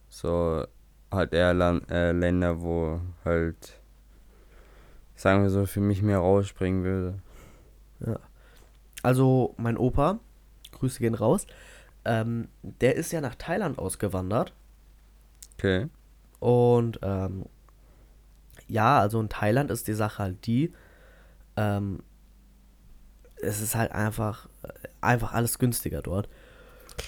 So 0.08 0.64
halt 1.10 1.32
eher 1.32 1.54
Land, 1.54 1.90
äh, 1.90 2.12
Länder, 2.12 2.60
wo 2.60 3.00
halt, 3.24 3.80
sagen 5.16 5.42
wir 5.42 5.50
so, 5.50 5.66
für 5.66 5.80
mich 5.80 6.02
mehr 6.02 6.18
rausspringen 6.18 6.84
würde. 6.84 7.14
Also, 9.02 9.54
mein 9.56 9.76
Opa, 9.76 10.20
Grüße 10.72 11.00
gehen 11.00 11.14
raus, 11.14 11.46
ähm, 12.08 12.48
der 12.62 12.96
ist 12.96 13.12
ja 13.12 13.20
nach 13.20 13.34
Thailand 13.34 13.78
ausgewandert. 13.78 14.52
Okay. 15.58 15.86
Und 16.40 16.98
ähm, 17.02 17.44
ja, 18.66 18.98
also 19.00 19.20
in 19.20 19.28
Thailand 19.28 19.70
ist 19.70 19.86
die 19.88 19.92
Sache 19.94 20.22
halt 20.22 20.46
die, 20.46 20.72
ähm, 21.56 22.00
es 23.40 23.60
ist 23.60 23.74
halt 23.74 23.92
einfach, 23.92 24.48
einfach 25.00 25.32
alles 25.32 25.58
günstiger 25.58 26.02
dort. 26.02 26.28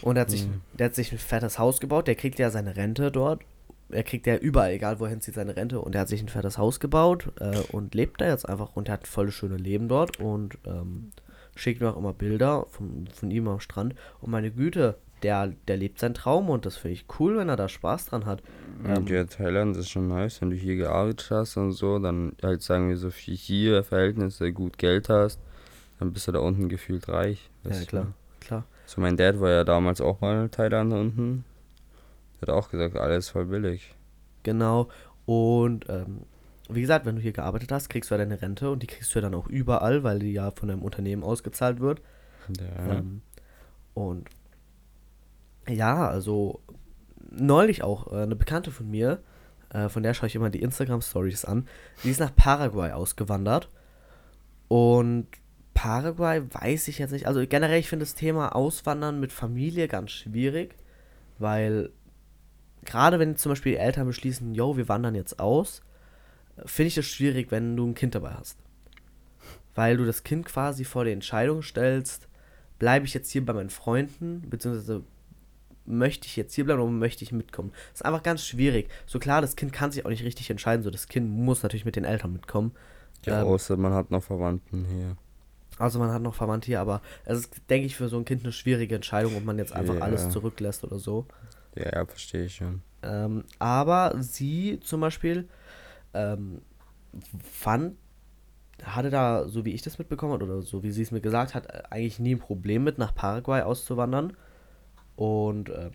Und 0.03 0.17
er 0.17 0.23
hat, 0.23 0.31
sich, 0.31 0.47
Mhm. 0.47 0.61
der 0.75 0.87
hat 0.87 0.95
sich 0.95 1.11
ein 1.13 1.19
fettes 1.19 1.59
Haus 1.59 1.81
gebaut, 1.81 2.07
der 2.07 2.15
kriegt 2.15 2.39
ja 2.39 2.51
seine 2.51 2.77
Rente 2.77 3.11
dort. 3.11 3.43
Er 3.89 4.05
kriegt 4.05 4.27
ja 4.29 4.37
überall, 4.37 4.71
egal 4.71 5.01
wohin 5.01 5.21
zieht, 5.21 5.35
seine 5.35 5.57
Rente. 5.57 5.81
Und 5.81 5.95
er 5.97 6.03
hat 6.03 6.09
sich 6.09 6.23
ein 6.23 6.29
fettes 6.29 6.59
Haus 6.59 6.79
gebaut 6.79 7.33
äh, 7.41 7.59
und 7.73 7.95
lebt 7.97 8.21
da 8.21 8.29
jetzt 8.29 8.49
einfach 8.49 8.77
und 8.77 8.89
er 8.89 8.95
hat 8.95 9.09
voll 9.09 9.33
schöne 9.33 9.57
Leben 9.57 9.89
dort 9.89 10.21
und 10.21 10.59
ähm, 10.65 11.11
schickt 11.61 11.81
mir 11.81 11.91
auch 11.91 11.97
immer 11.97 12.13
Bilder 12.13 12.67
von, 12.71 13.07
von 13.13 13.31
ihm 13.31 13.47
am 13.49 13.61
Strand. 13.61 13.95
Und 14.21 14.31
meine 14.31 14.51
Güte, 14.51 14.97
der, 15.23 15.53
der 15.69 15.77
lebt 15.77 15.99
seinen 15.99 16.15
Traum 16.15 16.49
und 16.49 16.65
das 16.65 16.77
finde 16.77 16.95
ich 16.95 17.05
cool, 17.19 17.37
wenn 17.37 17.51
er 17.51 17.57
da 17.57 17.69
Spaß 17.69 18.07
dran 18.07 18.25
hat. 18.25 18.43
Ähm, 18.87 19.07
ja, 19.07 19.25
Thailand 19.25 19.77
ist 19.77 19.91
schon 19.91 20.09
nice, 20.09 20.41
wenn 20.41 20.51
du 20.51 20.57
hier 20.57 20.77
gearbeitet 20.77 21.31
hast 21.31 21.59
und 21.59 21.73
so, 21.73 21.99
dann 21.99 22.33
halt 22.43 22.63
sagen 22.63 22.89
wir 22.89 22.97
so 22.97 23.11
für 23.11 23.33
hier 23.33 23.85
Verhältnisse 23.85 24.53
gut 24.53 24.79
Geld 24.79 25.11
hast, 25.11 25.39
dann 25.99 26.13
bist 26.13 26.27
du 26.29 26.33
da 26.33 26.39
unten 26.39 26.71
gefühlt 26.71 27.09
reich. 27.09 27.51
Ja, 27.65 27.71
weißt 27.71 27.83
du? 27.83 27.87
klar, 27.87 28.07
klar. 28.41 28.65
So 28.87 29.03
mein 29.03 29.19
Dad 29.19 29.39
war 29.41 29.51
ja 29.51 29.65
damals 29.65 30.01
auch 30.01 30.21
mal 30.23 30.45
in 30.45 30.51
Thailand 30.51 30.93
unten. 30.93 31.45
Der 32.41 32.49
hat 32.49 32.55
auch 32.55 32.71
gesagt, 32.71 32.97
alles 32.97 33.29
voll 33.29 33.45
billig. 33.45 33.95
Genau. 34.43 34.89
Und 35.27 35.85
ähm, 35.91 36.23
wie 36.75 36.81
gesagt, 36.81 37.07
wenn 37.07 37.17
du 37.17 37.23
hier 37.23 37.33
gearbeitet 37.33 37.73
hast, 37.73 37.89
kriegst 37.89 38.11
du 38.11 38.15
ja 38.15 38.19
deine 38.19 38.41
Rente 38.41 38.71
und 38.71 38.83
die 38.83 38.87
kriegst 38.87 39.15
du 39.15 39.19
ja 39.19 39.23
dann 39.23 39.35
auch 39.35 39.47
überall, 39.47 40.03
weil 40.03 40.19
die 40.19 40.33
ja 40.33 40.51
von 40.51 40.69
deinem 40.69 40.83
Unternehmen 40.83 41.23
ausgezahlt 41.23 41.81
wird. 41.81 42.01
Ja. 42.59 42.99
Ähm, 42.99 43.23
und 43.95 44.29
ja, 45.69 46.09
also 46.09 46.61
neulich 47.31 47.83
auch 47.83 48.13
äh, 48.13 48.23
eine 48.23 48.37
Bekannte 48.37 48.71
von 48.71 48.91
mir, 48.91 49.23
äh, 49.71 49.89
von 49.89 50.03
der 50.03 50.15
schaue 50.15 50.27
ich 50.27 50.35
immer 50.35 50.51
die 50.51 50.63
Instagram-Stories 50.63 51.45
an, 51.45 51.67
die 52.03 52.11
ist 52.11 52.21
nach 52.21 52.35
Paraguay 52.35 52.93
ausgewandert. 52.93 53.69
Und 54.69 55.27
Paraguay 55.75 56.43
weiß 56.51 56.89
ich 56.89 56.99
jetzt 56.99 57.13
nicht. 57.13 57.27
Also 57.27 57.45
generell, 57.47 57.81
ich 57.81 57.89
finde 57.89 58.05
das 58.05 58.15
Thema 58.15 58.55
Auswandern 58.55 59.21
mit 59.21 59.33
Familie 59.33 59.89
ganz 59.89 60.11
schwierig, 60.11 60.77
weil 61.39 61.91
gerade 62.85 63.19
wenn 63.19 63.37
zum 63.37 63.51
Beispiel 63.51 63.73
die 63.73 63.79
Eltern 63.79 64.07
beschließen, 64.07 64.55
yo, 64.55 64.77
wir 64.77 64.89
wandern 64.89 65.15
jetzt 65.15 65.41
aus, 65.41 65.83
finde 66.67 66.89
ich 66.89 66.99
es 66.99 67.07
schwierig, 67.07 67.51
wenn 67.51 67.77
du 67.77 67.87
ein 67.87 67.95
Kind 67.95 68.15
dabei 68.15 68.33
hast. 68.33 68.59
Weil 69.75 69.97
du 69.97 70.05
das 70.05 70.25
Kind 70.25 70.47
quasi 70.47 70.85
vor 70.85 71.05
die 71.05 71.13
Entscheidung 71.13 71.63
stellst, 71.63 72.29
bleibe 72.79 73.07
ich 73.07 73.15
jetzt 73.15 73.31
hier 73.31 73.45
bei 73.45 73.53
meinen 73.53 73.71
Freunden, 73.71 74.43
beziehungsweise 74.49 75.03
möchte 75.87 76.27
ich 76.27 76.37
jetzt 76.37 76.55
hier 76.55 76.65
bleiben 76.65 76.81
oder 76.81 76.91
möchte 76.91 77.25
ich 77.25 77.33
mitkommen? 77.33 77.73
Das 77.93 78.01
ist 78.01 78.05
einfach 78.05 78.23
ganz 78.23 78.45
schwierig. 78.45 78.89
So 79.07 79.19
klar, 79.19 79.41
das 79.41 79.57
Kind 79.57 79.73
kann 79.73 79.91
sich 79.93 80.05
auch 80.05 80.11
nicht 80.11 80.25
richtig 80.25 80.51
entscheiden, 80.51 80.83
so 80.83 80.91
das 80.91 81.09
Kind 81.09 81.31
muss 81.31 81.63
natürlich 81.63 81.85
mit 81.85 81.97
den 81.97 82.05
Eltern 82.05 82.33
mitkommen. 82.33 82.73
ja 83.25 83.41
Ähm, 83.43 83.47
außer 83.49 83.77
man 83.77 83.93
hat 83.93 84.11
noch 84.11 84.23
Verwandten 84.23 84.85
hier. 84.85 85.17
also 85.79 85.99
man 85.99 86.13
hat 86.13 86.23
noch 86.23 86.35
Verwandte 86.35 86.67
hier, 86.67 86.81
aber 86.81 87.01
es 87.25 87.41
ist, 87.41 87.55
denke 87.71 87.87
ich, 87.87 87.97
für 87.97 88.09
so 88.09 88.17
ein 88.19 88.25
Kind 88.25 88.43
eine 88.45 88.53
schwierige 88.53 88.95
Entscheidung, 88.95 89.37
ob 89.37 89.45
man 89.45 89.59
jetzt 89.59 89.73
einfach 89.73 89.95
Ja. 89.95 90.01
alles 90.03 90.29
zurücklässt 90.31 90.85
oder 90.85 90.99
so. 90.99 91.27
Ja, 91.75 91.93
ja 91.93 92.07
verstehe 92.07 92.45
ich 92.45 92.57
schon. 92.57 92.83
Ähm, 93.03 93.45
aber 93.59 94.15
sie 94.21 94.79
zum 94.81 95.01
Beispiel 95.01 95.49
ähm, 96.15 96.63
fand, 97.43 97.97
hatte 98.83 99.11
da, 99.11 99.49
so 99.49 99.65
wie 99.65 99.73
ich 99.75 99.83
das 99.83 99.99
mitbekommen 99.99 100.33
habe, 100.33 100.45
oder 100.45 100.63
so 100.63 100.83
wie 100.83 100.91
sie 100.91 101.03
es 101.03 101.11
mir 101.11 101.21
gesagt 101.21 101.55
hat, 101.55 101.93
eigentlich 101.93 102.19
nie 102.19 102.35
ein 102.35 102.39
Problem 102.39 102.85
mit, 102.85 102.99
nach 102.99 103.15
Paraguay 103.15 103.63
auszuwandern. 103.63 104.37
Und 105.17 105.71
ähm, 105.71 105.93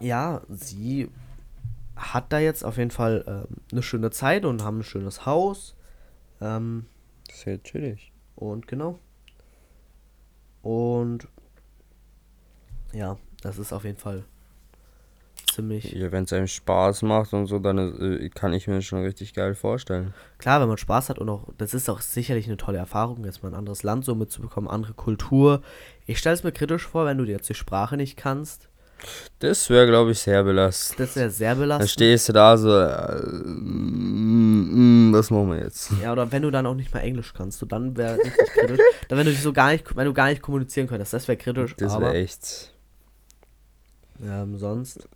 ja, 0.00 0.42
sie 0.48 1.10
hat 1.96 2.32
da 2.32 2.38
jetzt 2.38 2.64
auf 2.64 2.76
jeden 2.76 2.90
Fall 2.90 3.24
ähm, 3.26 3.56
eine 3.72 3.82
schöne 3.82 4.10
Zeit 4.10 4.44
und 4.44 4.62
haben 4.62 4.78
ein 4.80 4.84
schönes 4.84 5.26
Haus. 5.26 5.76
Ähm, 6.40 6.86
Das 7.26 7.36
ist 7.38 7.44
ja 7.46 7.58
chillig. 7.58 8.12
und 8.36 8.66
genau. 8.66 8.98
Und 10.62 11.28
ja, 12.92 13.18
das 13.42 13.58
ist 13.58 13.72
auf 13.72 13.84
jeden 13.84 13.98
Fall 13.98 14.24
ziemlich. 15.54 15.92
Ja, 15.92 16.12
wenn 16.12 16.24
es 16.24 16.32
einem 16.32 16.46
Spaß 16.46 17.02
macht 17.02 17.32
und 17.32 17.46
so, 17.46 17.58
dann 17.58 17.78
äh, 18.18 18.28
kann 18.28 18.52
ich 18.52 18.66
mir 18.68 18.76
das 18.76 18.84
schon 18.84 19.02
richtig 19.02 19.34
geil 19.34 19.54
vorstellen. 19.54 20.12
Klar, 20.38 20.60
wenn 20.60 20.68
man 20.68 20.76
Spaß 20.78 21.08
hat 21.08 21.18
und 21.18 21.28
auch, 21.28 21.48
das 21.58 21.74
ist 21.74 21.88
auch 21.88 22.00
sicherlich 22.00 22.46
eine 22.46 22.56
tolle 22.56 22.78
Erfahrung, 22.78 23.24
jetzt 23.24 23.42
mal 23.42 23.50
ein 23.50 23.54
anderes 23.54 23.82
Land 23.82 24.04
so 24.04 24.14
mitzubekommen, 24.14 24.68
andere 24.68 24.92
Kultur. 24.94 25.62
Ich 26.06 26.18
stelle 26.18 26.34
es 26.34 26.44
mir 26.44 26.52
kritisch 26.52 26.86
vor, 26.86 27.06
wenn 27.06 27.18
du 27.18 27.24
jetzt 27.24 27.48
die 27.48 27.54
Sprache 27.54 27.96
nicht 27.96 28.16
kannst. 28.16 28.68
Das 29.40 29.68
wäre, 29.68 29.86
glaube 29.86 30.12
ich, 30.12 30.20
sehr 30.20 30.42
belastend. 30.44 31.00
Das 31.00 31.14
wäre 31.16 31.28
sehr 31.28 31.50
Dann 31.50 31.58
belastend. 31.58 31.90
stehst 31.90 32.28
du 32.28 32.32
da 32.32 32.56
so, 32.56 32.70
äh, 32.70 33.20
mm, 33.26 35.10
mm, 35.10 35.12
was 35.12 35.30
machen 35.30 35.50
wir 35.50 35.58
jetzt? 35.58 35.90
Ja, 36.02 36.12
oder 36.12 36.30
wenn 36.32 36.42
du 36.42 36.50
dann 36.50 36.64
auch 36.66 36.74
nicht 36.74 36.94
mal 36.94 37.00
Englisch 37.00 37.34
kannst, 37.34 37.58
so 37.58 37.66
dann 37.66 37.96
wäre 37.96 38.16
richtig 38.18 38.46
kritisch. 38.54 38.80
Dann 39.08 39.18
wenn 39.18 39.26
du 39.26 39.32
dich 39.32 39.42
so 39.42 39.52
gar 39.52 39.72
nicht, 39.72 39.94
wenn 39.94 40.06
du 40.06 40.14
gar 40.14 40.28
nicht 40.28 40.40
kommunizieren 40.42 40.86
könntest, 40.86 41.12
das 41.12 41.28
wäre 41.28 41.36
kritisch. 41.36 41.74
Das 41.76 42.00
wäre 42.00 42.14
echt. 42.14 42.72
ähm, 44.22 44.56
sonst, 44.56 45.06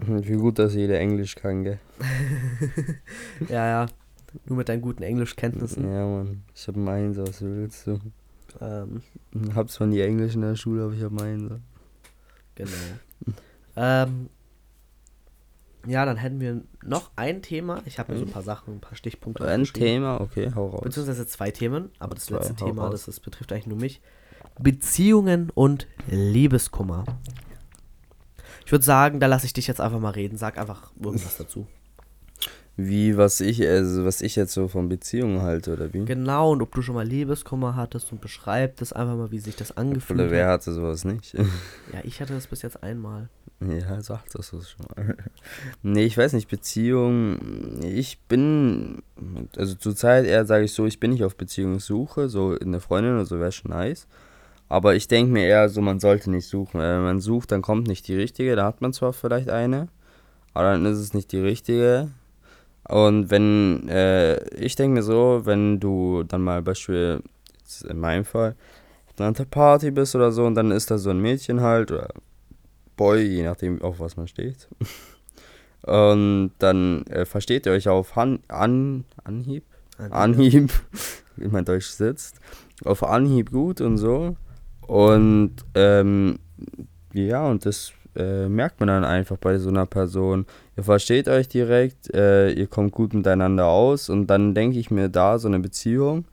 Wie 0.00 0.36
gut, 0.36 0.58
dass 0.58 0.74
jeder 0.74 0.98
Englisch 0.98 1.34
kann, 1.34 1.64
gell? 1.64 1.78
ja, 3.48 3.66
ja, 3.66 3.86
nur 4.46 4.58
mit 4.58 4.68
deinen 4.68 4.80
guten 4.80 5.02
Englischkenntnissen. 5.02 5.84
Ja, 5.84 6.06
Mann. 6.06 6.44
Ich 6.54 6.68
hab 6.68 6.76
meins, 6.76 7.16
was 7.18 7.42
willst 7.42 7.86
du? 7.86 7.98
Ähm, 8.60 9.02
Hab 9.54 9.70
zwar 9.70 9.86
nie 9.86 10.00
Englisch 10.00 10.34
in 10.34 10.42
der 10.42 10.56
Schule, 10.56 10.84
aber 10.84 10.94
ich 10.94 11.02
hab 11.02 11.12
meins. 11.12 11.52
genau. 12.54 12.72
ähm, 13.76 14.28
ja, 15.86 16.04
dann 16.04 16.16
hätten 16.16 16.40
wir 16.40 16.62
noch 16.84 17.10
ein 17.16 17.42
Thema. 17.42 17.82
Ich 17.86 17.98
habe 17.98 18.12
mir 18.12 18.18
so 18.18 18.24
ein 18.24 18.30
paar 18.30 18.42
Sachen, 18.42 18.74
ein 18.74 18.80
paar 18.80 18.96
Stichpunkte 18.96 19.46
Ein. 19.46 19.64
Thema, 19.64 20.20
okay, 20.20 20.52
hau 20.54 20.68
raus. 20.68 20.82
Beziehungsweise 20.82 21.26
zwei 21.26 21.50
Themen, 21.50 21.90
aber 21.98 22.14
das 22.14 22.26
Zwei, 22.26 22.36
letzte 22.36 22.54
Thema, 22.54 22.90
das, 22.90 23.06
das 23.06 23.20
betrifft 23.20 23.52
eigentlich 23.52 23.66
nur 23.68 23.78
mich. 23.78 24.00
Beziehungen 24.60 25.50
und 25.50 25.86
Liebeskummer. 26.08 27.04
Ich 28.68 28.72
würde 28.72 28.84
sagen, 28.84 29.18
da 29.18 29.28
lasse 29.28 29.46
ich 29.46 29.54
dich 29.54 29.66
jetzt 29.66 29.80
einfach 29.80 29.98
mal 29.98 30.10
reden. 30.10 30.36
Sag 30.36 30.58
einfach 30.58 30.92
irgendwas 31.02 31.36
dazu. 31.38 31.66
Wie, 32.76 33.16
was 33.16 33.40
ich, 33.40 33.66
also 33.66 34.04
was 34.04 34.20
ich 34.20 34.36
jetzt 34.36 34.52
so 34.52 34.68
von 34.68 34.90
Beziehungen 34.90 35.40
halte, 35.40 35.72
oder 35.72 35.94
wie? 35.94 36.04
Genau, 36.04 36.52
und 36.52 36.60
ob 36.60 36.74
du 36.74 36.82
schon 36.82 36.94
mal 36.94 37.06
Liebeskummer 37.06 37.76
hattest 37.76 38.12
und 38.12 38.20
beschreib 38.20 38.76
das 38.76 38.92
einfach 38.92 39.16
mal, 39.16 39.30
wie 39.30 39.38
sich 39.38 39.56
das 39.56 39.74
angefühlt 39.78 40.20
Oder 40.20 40.30
wer 40.30 40.48
hat. 40.48 40.60
hatte 40.60 40.74
sowas 40.74 41.06
nicht? 41.06 41.32
Ja, 41.94 42.00
ich 42.02 42.20
hatte 42.20 42.34
das 42.34 42.46
bis 42.46 42.60
jetzt 42.60 42.82
einmal. 42.82 43.30
Ja, 43.66 44.02
sag 44.02 44.28
das 44.34 44.48
schon 44.50 44.86
mal. 44.94 45.16
nee, 45.82 46.04
ich 46.04 46.18
weiß 46.18 46.34
nicht, 46.34 46.50
Beziehung. 46.50 47.80
Ich 47.82 48.20
bin, 48.28 49.02
also 49.56 49.76
zurzeit 49.76 50.26
eher 50.26 50.44
sage 50.44 50.66
ich 50.66 50.74
so, 50.74 50.84
ich 50.84 51.00
bin 51.00 51.12
nicht 51.12 51.24
auf 51.24 51.36
Beziehungssuche, 51.36 52.28
so 52.28 52.54
in 52.54 52.72
der 52.72 52.82
Freundin 52.82 53.14
oder 53.14 53.24
so 53.24 53.40
wäre 53.40 53.50
schon 53.50 53.70
nice. 53.70 54.06
Aber 54.68 54.94
ich 54.94 55.08
denke 55.08 55.32
mir 55.32 55.46
eher 55.46 55.68
so, 55.68 55.80
man 55.80 55.98
sollte 55.98 56.30
nicht 56.30 56.46
suchen. 56.46 56.80
Wenn 56.80 57.02
man 57.02 57.20
sucht, 57.20 57.52
dann 57.52 57.62
kommt 57.62 57.88
nicht 57.88 58.06
die 58.08 58.16
richtige, 58.16 58.54
da 58.56 58.66
hat 58.66 58.80
man 58.80 58.92
zwar 58.92 59.12
vielleicht 59.12 59.48
eine, 59.48 59.88
aber 60.54 60.72
dann 60.72 60.84
ist 60.86 60.98
es 60.98 61.14
nicht 61.14 61.32
die 61.32 61.40
richtige. 61.40 62.10
Und 62.88 63.30
wenn, 63.30 63.88
äh, 63.88 64.38
ich 64.54 64.76
denke 64.76 64.94
mir 64.96 65.02
so, 65.02 65.42
wenn 65.44 65.80
du 65.80 66.22
dann 66.24 66.42
mal 66.42 66.62
Beispiel, 66.62 67.22
jetzt 67.60 67.84
in 67.84 67.98
meinem 67.98 68.24
Fall, 68.24 68.56
auf 69.08 69.20
einer 69.20 69.32
Party 69.32 69.90
bist 69.90 70.14
oder 70.14 70.32
so 70.32 70.44
und 70.44 70.54
dann 70.54 70.70
ist 70.70 70.90
da 70.90 70.98
so 70.98 71.10
ein 71.10 71.20
Mädchen 71.20 71.60
halt 71.60 71.90
oder 71.90 72.08
Boy, 72.96 73.22
je 73.22 73.42
nachdem, 73.44 73.80
auf 73.82 74.00
was 74.00 74.16
man 74.16 74.28
steht. 74.28 74.68
Und 75.82 76.50
dann 76.58 77.06
äh, 77.06 77.24
versteht 77.24 77.64
ihr 77.64 77.72
euch 77.72 77.88
auf 77.88 78.16
Han 78.16 78.40
an 78.48 79.04
Anhieb, 79.22 79.64
Anhieb, 80.10 80.70
wie 81.36 81.46
mein 81.46 81.64
Deutsch 81.64 81.86
sitzt, 81.86 82.40
auf 82.84 83.04
Anhieb 83.04 83.52
gut 83.52 83.80
und 83.80 83.96
so. 83.96 84.36
Und 84.88 85.52
ähm, 85.74 86.38
ja, 87.12 87.46
und 87.46 87.66
das 87.66 87.92
äh, 88.16 88.48
merkt 88.48 88.80
man 88.80 88.88
dann 88.88 89.04
einfach 89.04 89.36
bei 89.36 89.58
so 89.58 89.68
einer 89.68 89.84
Person. 89.84 90.46
Ihr 90.76 90.84
versteht 90.84 91.28
euch 91.28 91.46
direkt, 91.46 92.12
äh, 92.14 92.50
ihr 92.52 92.66
kommt 92.66 92.92
gut 92.92 93.12
miteinander 93.12 93.66
aus 93.66 94.08
und 94.08 94.28
dann 94.28 94.54
denke 94.54 94.78
ich 94.78 94.90
mir 94.90 95.10
da, 95.10 95.38
so 95.38 95.46
eine 95.46 95.60
Beziehung, 95.60 96.24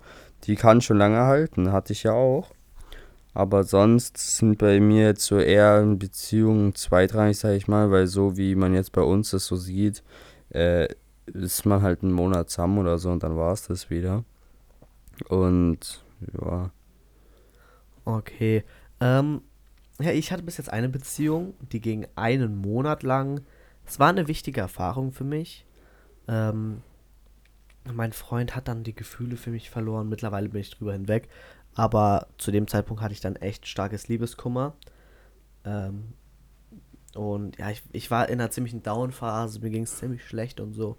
die 0.45 0.55
kann 0.55 0.79
schon 0.79 0.97
lange 0.97 1.19
halten, 1.19 1.74
hatte 1.74 1.91
ich 1.91 2.03
ja 2.03 2.13
auch. 2.13 2.51
Aber 3.33 3.65
sonst 3.65 4.17
sind 4.38 4.57
bei 4.57 4.79
mir 4.79 5.07
jetzt 5.07 5.25
so 5.25 5.38
eher 5.38 5.83
Beziehungen 5.83 6.75
zweitrangig, 6.75 7.38
sage 7.38 7.57
ich 7.57 7.67
mal, 7.67 7.91
weil 7.91 8.07
so 8.07 8.38
wie 8.38 8.55
man 8.55 8.74
jetzt 8.74 8.93
bei 8.93 9.01
uns 9.01 9.31
das 9.31 9.45
so 9.45 9.57
sieht, 9.57 10.01
äh, 10.51 10.88
ist 11.25 11.65
man 11.65 11.81
halt 11.81 12.03
einen 12.03 12.13
Monat 12.13 12.50
zusammen 12.50 12.77
oder 12.77 12.97
so 13.00 13.12
und 13.12 13.21
dann 13.24 13.35
war 13.35 13.51
es 13.51 13.67
das 13.67 13.89
wieder. 13.89 14.24
Und 15.27 16.05
ja, 16.39 16.71
Okay. 18.05 18.63
Ähm, 19.01 19.41
ja, 20.00 20.12
ich 20.12 20.31
hatte 20.31 20.43
bis 20.43 20.57
jetzt 20.57 20.71
eine 20.71 20.89
Beziehung, 20.89 21.55
die 21.71 21.81
ging 21.81 22.07
einen 22.15 22.57
Monat 22.57 23.03
lang. 23.03 23.41
Es 23.85 24.00
war 24.00 24.09
eine 24.09 24.27
wichtige 24.27 24.61
Erfahrung 24.61 25.11
für 25.11 25.24
mich. 25.24 25.65
Ähm, 26.27 26.81
mein 27.94 28.13
Freund 28.13 28.55
hat 28.55 28.68
dann 28.68 28.83
die 28.83 28.96
Gefühle 28.96 29.37
für 29.37 29.51
mich 29.51 29.70
verloren. 29.70 30.09
Mittlerweile 30.09 30.50
bin 30.50 30.61
ich 30.61 30.72
drüber 30.72 30.94
hinweg. 30.94 31.29
Aber 31.75 32.27
zu 32.37 32.51
dem 32.51 32.68
Zeitpunkt 32.68 33.01
hatte 33.01 33.13
ich 33.13 33.22
dann 33.22 33.35
echt 33.35 33.68
starkes 33.68 34.07
Liebeskummer. 34.07 34.74
Ähm, 35.65 36.13
und 37.15 37.57
ja, 37.57 37.70
ich, 37.70 37.83
ich 37.91 38.11
war 38.11 38.29
in 38.29 38.39
einer 38.39 38.50
ziemlichen 38.51 38.81
Down-Phase. 38.81 39.59
Mir 39.59 39.70
ging 39.70 39.83
es 39.83 39.98
ziemlich 39.98 40.25
schlecht 40.25 40.59
und 40.59 40.74
so. 40.74 40.98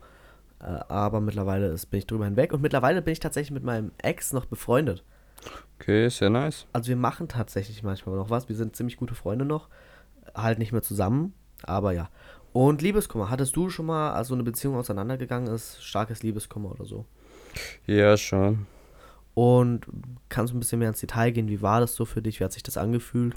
Äh, 0.61 0.65
aber 0.65 1.21
mittlerweile 1.21 1.69
ist, 1.69 1.87
bin 1.87 1.99
ich 1.99 2.07
drüber 2.07 2.25
hinweg. 2.25 2.53
Und 2.53 2.63
mittlerweile 2.63 3.03
bin 3.03 3.13
ich 3.13 3.21
tatsächlich 3.21 3.53
mit 3.53 3.65
meinem 3.65 3.93
Ex 3.99 4.33
noch 4.33 4.47
befreundet. 4.47 5.05
Okay, 5.79 6.09
ja 6.09 6.31
nice. 6.31 6.67
Also 6.73 6.89
wir 6.89 6.97
machen 6.97 7.29
tatsächlich 7.29 7.83
manchmal 7.83 8.17
noch 8.17 8.31
was. 8.31 8.49
Wir 8.49 8.57
sind 8.57 8.77
ziemlich 8.77 8.97
gute 8.97 9.15
Freunde 9.15 9.45
noch. 9.45 9.69
Halt 10.35 10.59
nicht 10.59 10.73
mehr 10.73 10.83
zusammen, 10.83 11.35
aber 11.63 11.93
ja. 11.93 12.09
Und 12.53 12.81
Liebeskummer, 12.81 13.31
hattest 13.31 13.55
du 13.57 13.69
schon 13.69 13.87
mal, 13.87 14.13
als 14.13 14.29
so 14.29 14.35
eine 14.35 14.43
Beziehung 14.43 14.77
auseinandergegangen 14.77 15.53
ist, 15.53 15.83
starkes 15.85 16.23
Liebeskummer 16.23 16.71
oder 16.71 16.85
so? 16.87 17.05
Ja, 17.87 18.17
schon. 18.17 18.67
Und 19.35 19.87
kannst 20.31 20.53
du 20.53 20.57
ein 20.57 20.61
bisschen 20.61 20.79
mehr 20.79 20.89
ins 20.89 21.01
Detail 21.01 21.31
gehen? 21.31 21.49
Wie 21.49 21.61
war 21.61 21.81
das 21.81 21.95
so 21.95 22.07
für 22.07 22.23
dich? 22.23 22.41
Wie 22.41 22.45
hat 22.45 22.55
sich 22.55 22.63
das 22.63 22.79
angefühlt? 22.79 23.35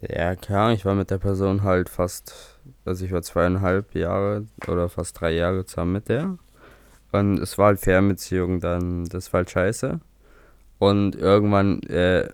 Ja, 0.00 0.34
klar, 0.34 0.72
ich 0.72 0.86
war 0.86 0.94
mit 0.94 1.10
der 1.10 1.18
Person 1.18 1.62
halt 1.62 1.90
fast, 1.90 2.58
also 2.86 3.04
ich 3.04 3.12
war 3.12 3.20
zweieinhalb 3.20 3.94
Jahre 3.94 4.46
oder 4.66 4.88
fast 4.88 5.20
drei 5.20 5.32
Jahre 5.32 5.66
zusammen 5.66 5.92
mit 5.92 6.08
der. 6.08 6.38
Und 7.12 7.38
es 7.38 7.58
war 7.58 7.66
halt 7.66 7.80
Fernbeziehung 7.80 8.60
dann, 8.60 9.04
das 9.04 9.30
war 9.34 9.40
halt 9.40 9.50
scheiße. 9.50 10.00
Und 10.82 11.14
irgendwann 11.14 11.80
äh, 11.84 12.28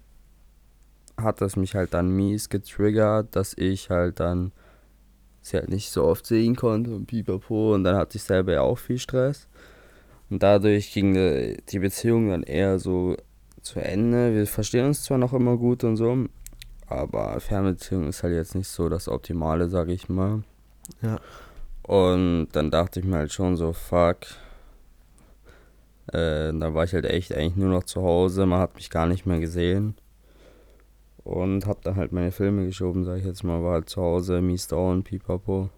hat 1.18 1.42
das 1.42 1.56
mich 1.56 1.74
halt 1.74 1.92
dann 1.92 2.08
mies 2.08 2.48
getriggert, 2.48 3.36
dass 3.36 3.52
ich 3.52 3.90
halt 3.90 4.20
dann 4.20 4.52
sie 5.42 5.58
halt 5.58 5.68
nicht 5.68 5.90
so 5.90 6.04
oft 6.04 6.24
sehen 6.24 6.56
konnte 6.56 6.94
und 6.94 7.04
pipapo. 7.04 7.74
Und 7.74 7.84
dann 7.84 7.96
hatte 7.96 8.16
ich 8.16 8.22
selber 8.22 8.54
ja 8.54 8.62
auch 8.62 8.78
viel 8.78 8.98
Stress. 8.98 9.48
Und 10.30 10.42
dadurch 10.42 10.94
ging 10.94 11.14
äh, 11.14 11.58
die 11.68 11.78
Beziehung 11.78 12.30
dann 12.30 12.42
eher 12.42 12.78
so 12.78 13.18
zu 13.60 13.80
Ende. 13.80 14.34
Wir 14.34 14.46
verstehen 14.46 14.86
uns 14.86 15.02
zwar 15.02 15.18
noch 15.18 15.34
immer 15.34 15.58
gut 15.58 15.84
und 15.84 15.98
so, 15.98 16.16
aber 16.86 17.38
Fernbeziehung 17.40 18.08
ist 18.08 18.22
halt 18.22 18.32
jetzt 18.32 18.54
nicht 18.54 18.68
so 18.68 18.88
das 18.88 19.08
Optimale, 19.08 19.68
sag 19.68 19.90
ich 19.90 20.08
mal. 20.08 20.42
Ja. 21.02 21.20
Und 21.82 22.48
dann 22.52 22.70
dachte 22.70 23.00
ich 23.00 23.04
mir 23.04 23.16
halt 23.16 23.32
schon 23.34 23.58
so, 23.58 23.74
fuck. 23.74 24.20
Äh, 26.08 26.52
da 26.52 26.74
war 26.74 26.84
ich 26.84 26.94
halt 26.94 27.04
echt 27.04 27.34
eigentlich 27.34 27.56
nur 27.56 27.70
noch 27.70 27.84
zu 27.84 28.02
Hause, 28.02 28.46
man 28.46 28.60
hat 28.60 28.74
mich 28.74 28.90
gar 28.90 29.06
nicht 29.06 29.26
mehr 29.26 29.40
gesehen. 29.40 29.96
Und 31.24 31.66
hab 31.66 31.82
dann 31.82 31.96
halt 31.96 32.12
meine 32.12 32.32
Filme 32.32 32.64
geschoben, 32.64 33.04
sag 33.04 33.18
ich 33.18 33.24
jetzt 33.24 33.44
mal, 33.44 33.62
war 33.62 33.72
halt 33.72 33.90
zu 33.90 34.00
Hause, 34.00 34.40
mies 34.40 34.66
down, 34.66 35.02
pipapo. 35.02 35.68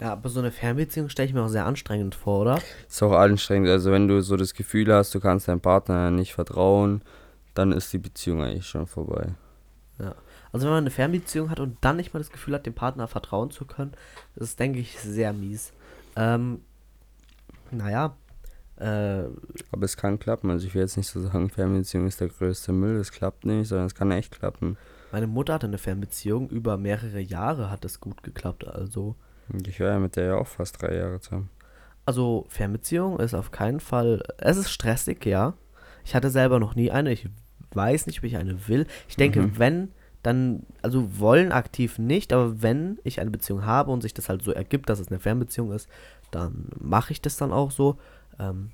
Ja, 0.00 0.12
aber 0.12 0.28
so 0.28 0.40
eine 0.40 0.50
Fernbeziehung 0.50 1.08
stelle 1.08 1.28
ich 1.28 1.34
mir 1.34 1.42
auch 1.42 1.48
sehr 1.48 1.66
anstrengend 1.66 2.14
vor, 2.14 2.40
oder? 2.40 2.58
Ist 2.88 3.02
auch 3.02 3.12
anstrengend, 3.12 3.68
also 3.68 3.92
wenn 3.92 4.08
du 4.08 4.20
so 4.22 4.36
das 4.36 4.54
Gefühl 4.54 4.92
hast, 4.92 5.14
du 5.14 5.20
kannst 5.20 5.48
deinem 5.48 5.60
Partner 5.60 6.10
nicht 6.10 6.34
vertrauen, 6.34 7.02
dann 7.54 7.72
ist 7.72 7.92
die 7.92 7.98
Beziehung 7.98 8.42
eigentlich 8.42 8.66
schon 8.66 8.86
vorbei. 8.86 9.34
Also 10.56 10.68
wenn 10.68 10.72
man 10.72 10.84
eine 10.84 10.90
Fernbeziehung 10.90 11.50
hat 11.50 11.60
und 11.60 11.76
dann 11.82 11.96
nicht 11.96 12.14
mal 12.14 12.20
das 12.20 12.30
Gefühl 12.30 12.54
hat, 12.54 12.64
dem 12.64 12.72
Partner 12.72 13.08
vertrauen 13.08 13.50
zu 13.50 13.66
können, 13.66 13.92
das 14.34 14.48
ist, 14.48 14.58
denke 14.58 14.78
ich, 14.78 14.98
sehr 14.98 15.34
mies. 15.34 15.72
Ähm, 16.16 16.62
naja, 17.70 18.16
äh, 18.78 19.24
Aber 19.72 19.82
es 19.84 19.96
kann 19.96 20.18
klappen, 20.18 20.50
also 20.50 20.66
ich 20.66 20.74
will 20.74 20.82
jetzt 20.82 20.96
nicht 20.96 21.08
so 21.08 21.20
sagen, 21.20 21.48
Fernbeziehung 21.50 22.06
ist 22.06 22.20
der 22.20 22.28
größte 22.28 22.72
Müll, 22.72 22.98
das 22.98 23.12
klappt 23.12 23.44
nicht, 23.46 23.68
sondern 23.68 23.86
es 23.86 23.94
kann 23.94 24.10
echt 24.10 24.38
klappen. 24.38 24.76
meine 25.12 25.26
Mutter 25.26 25.54
hatte 25.54 25.66
eine 25.66 25.78
Fernbeziehung, 25.78 26.48
über 26.50 26.76
mehrere 26.76 27.20
Jahre 27.20 27.70
hat 27.70 27.84
es 27.84 28.00
gut 28.00 28.22
geklappt, 28.22 28.66
also... 28.66 29.16
Und 29.48 29.68
ich 29.68 29.78
war 29.78 29.88
ja 29.88 29.98
mit 30.00 30.16
der 30.16 30.24
ja 30.24 30.34
auch 30.36 30.48
fast 30.48 30.82
drei 30.82 30.96
Jahre 30.96 31.20
zusammen. 31.20 31.48
Also 32.04 32.46
Fernbeziehung 32.48 33.18
ist 33.20 33.32
auf 33.34 33.50
keinen 33.52 33.78
Fall. 33.80 34.22
Es 34.38 34.56
ist 34.56 34.70
stressig, 34.70 35.24
ja. 35.24 35.54
Ich 36.04 36.14
hatte 36.16 36.30
selber 36.30 36.58
noch 36.58 36.74
nie 36.74 36.90
eine. 36.90 37.12
Ich 37.12 37.28
weiß 37.72 38.06
nicht, 38.06 38.18
ob 38.18 38.24
ich 38.24 38.36
eine 38.36 38.66
will. 38.68 38.86
Ich 39.08 39.14
denke, 39.16 39.42
Mhm. 39.42 39.58
wenn, 39.58 39.92
dann, 40.24 40.62
also 40.82 41.18
wollen 41.20 41.52
aktiv 41.52 41.98
nicht, 41.98 42.32
aber 42.32 42.60
wenn 42.60 42.98
ich 43.04 43.20
eine 43.20 43.30
Beziehung 43.30 43.64
habe 43.64 43.92
und 43.92 44.00
sich 44.02 44.14
das 44.14 44.28
halt 44.28 44.42
so 44.42 44.50
ergibt, 44.50 44.88
dass 44.88 44.98
es 44.98 45.08
eine 45.08 45.20
Fernbeziehung 45.20 45.70
ist, 45.72 45.88
dann 46.32 46.68
mache 46.80 47.12
ich 47.12 47.22
das 47.22 47.36
dann 47.36 47.52
auch 47.52 47.70
so. 47.70 47.98
Ähm, 48.38 48.70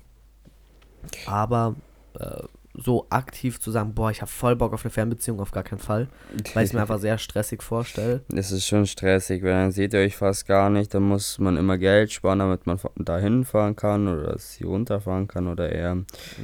aber 1.25 1.75
äh, 2.19 2.43
so 2.75 3.05
aktiv 3.09 3.59
zu 3.59 3.69
sagen, 3.71 3.93
boah, 3.93 4.09
ich 4.09 4.21
habe 4.21 4.31
voll 4.31 4.55
Bock 4.55 4.73
auf 4.73 4.83
eine 4.83 4.89
Fernbeziehung, 4.91 5.39
auf 5.39 5.51
gar 5.51 5.63
keinen 5.63 5.79
Fall, 5.79 6.07
weil 6.53 6.63
ich 6.63 6.69
es 6.69 6.73
mir 6.73 6.81
einfach 6.81 6.99
sehr 6.99 7.17
stressig 7.17 7.61
vorstelle. 7.61 8.23
Es 8.33 8.51
ist 8.51 8.65
schon 8.65 8.87
stressig, 8.87 9.43
weil 9.43 9.51
dann 9.51 9.71
seht 9.71 9.93
ihr 9.93 9.99
euch 9.99 10.15
fast 10.17 10.47
gar 10.47 10.69
nicht, 10.69 10.93
dann 10.93 11.03
muss 11.03 11.37
man 11.39 11.57
immer 11.57 11.77
Geld 11.77 12.11
sparen, 12.11 12.39
damit 12.39 12.65
man 12.65 12.79
dahin 12.95 13.45
fahren 13.45 13.75
kann 13.75 14.07
oder 14.07 14.33
dass 14.33 14.53
sie 14.53 14.63
runterfahren 14.63 15.27
kann 15.27 15.47
oder 15.47 15.71
eher. 15.71 15.97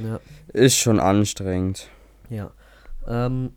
Ja. 0.04 0.20
Ist 0.52 0.76
schon 0.76 1.00
anstrengend. 1.00 1.88
Ja. 2.28 2.52
Ähm, 3.08 3.50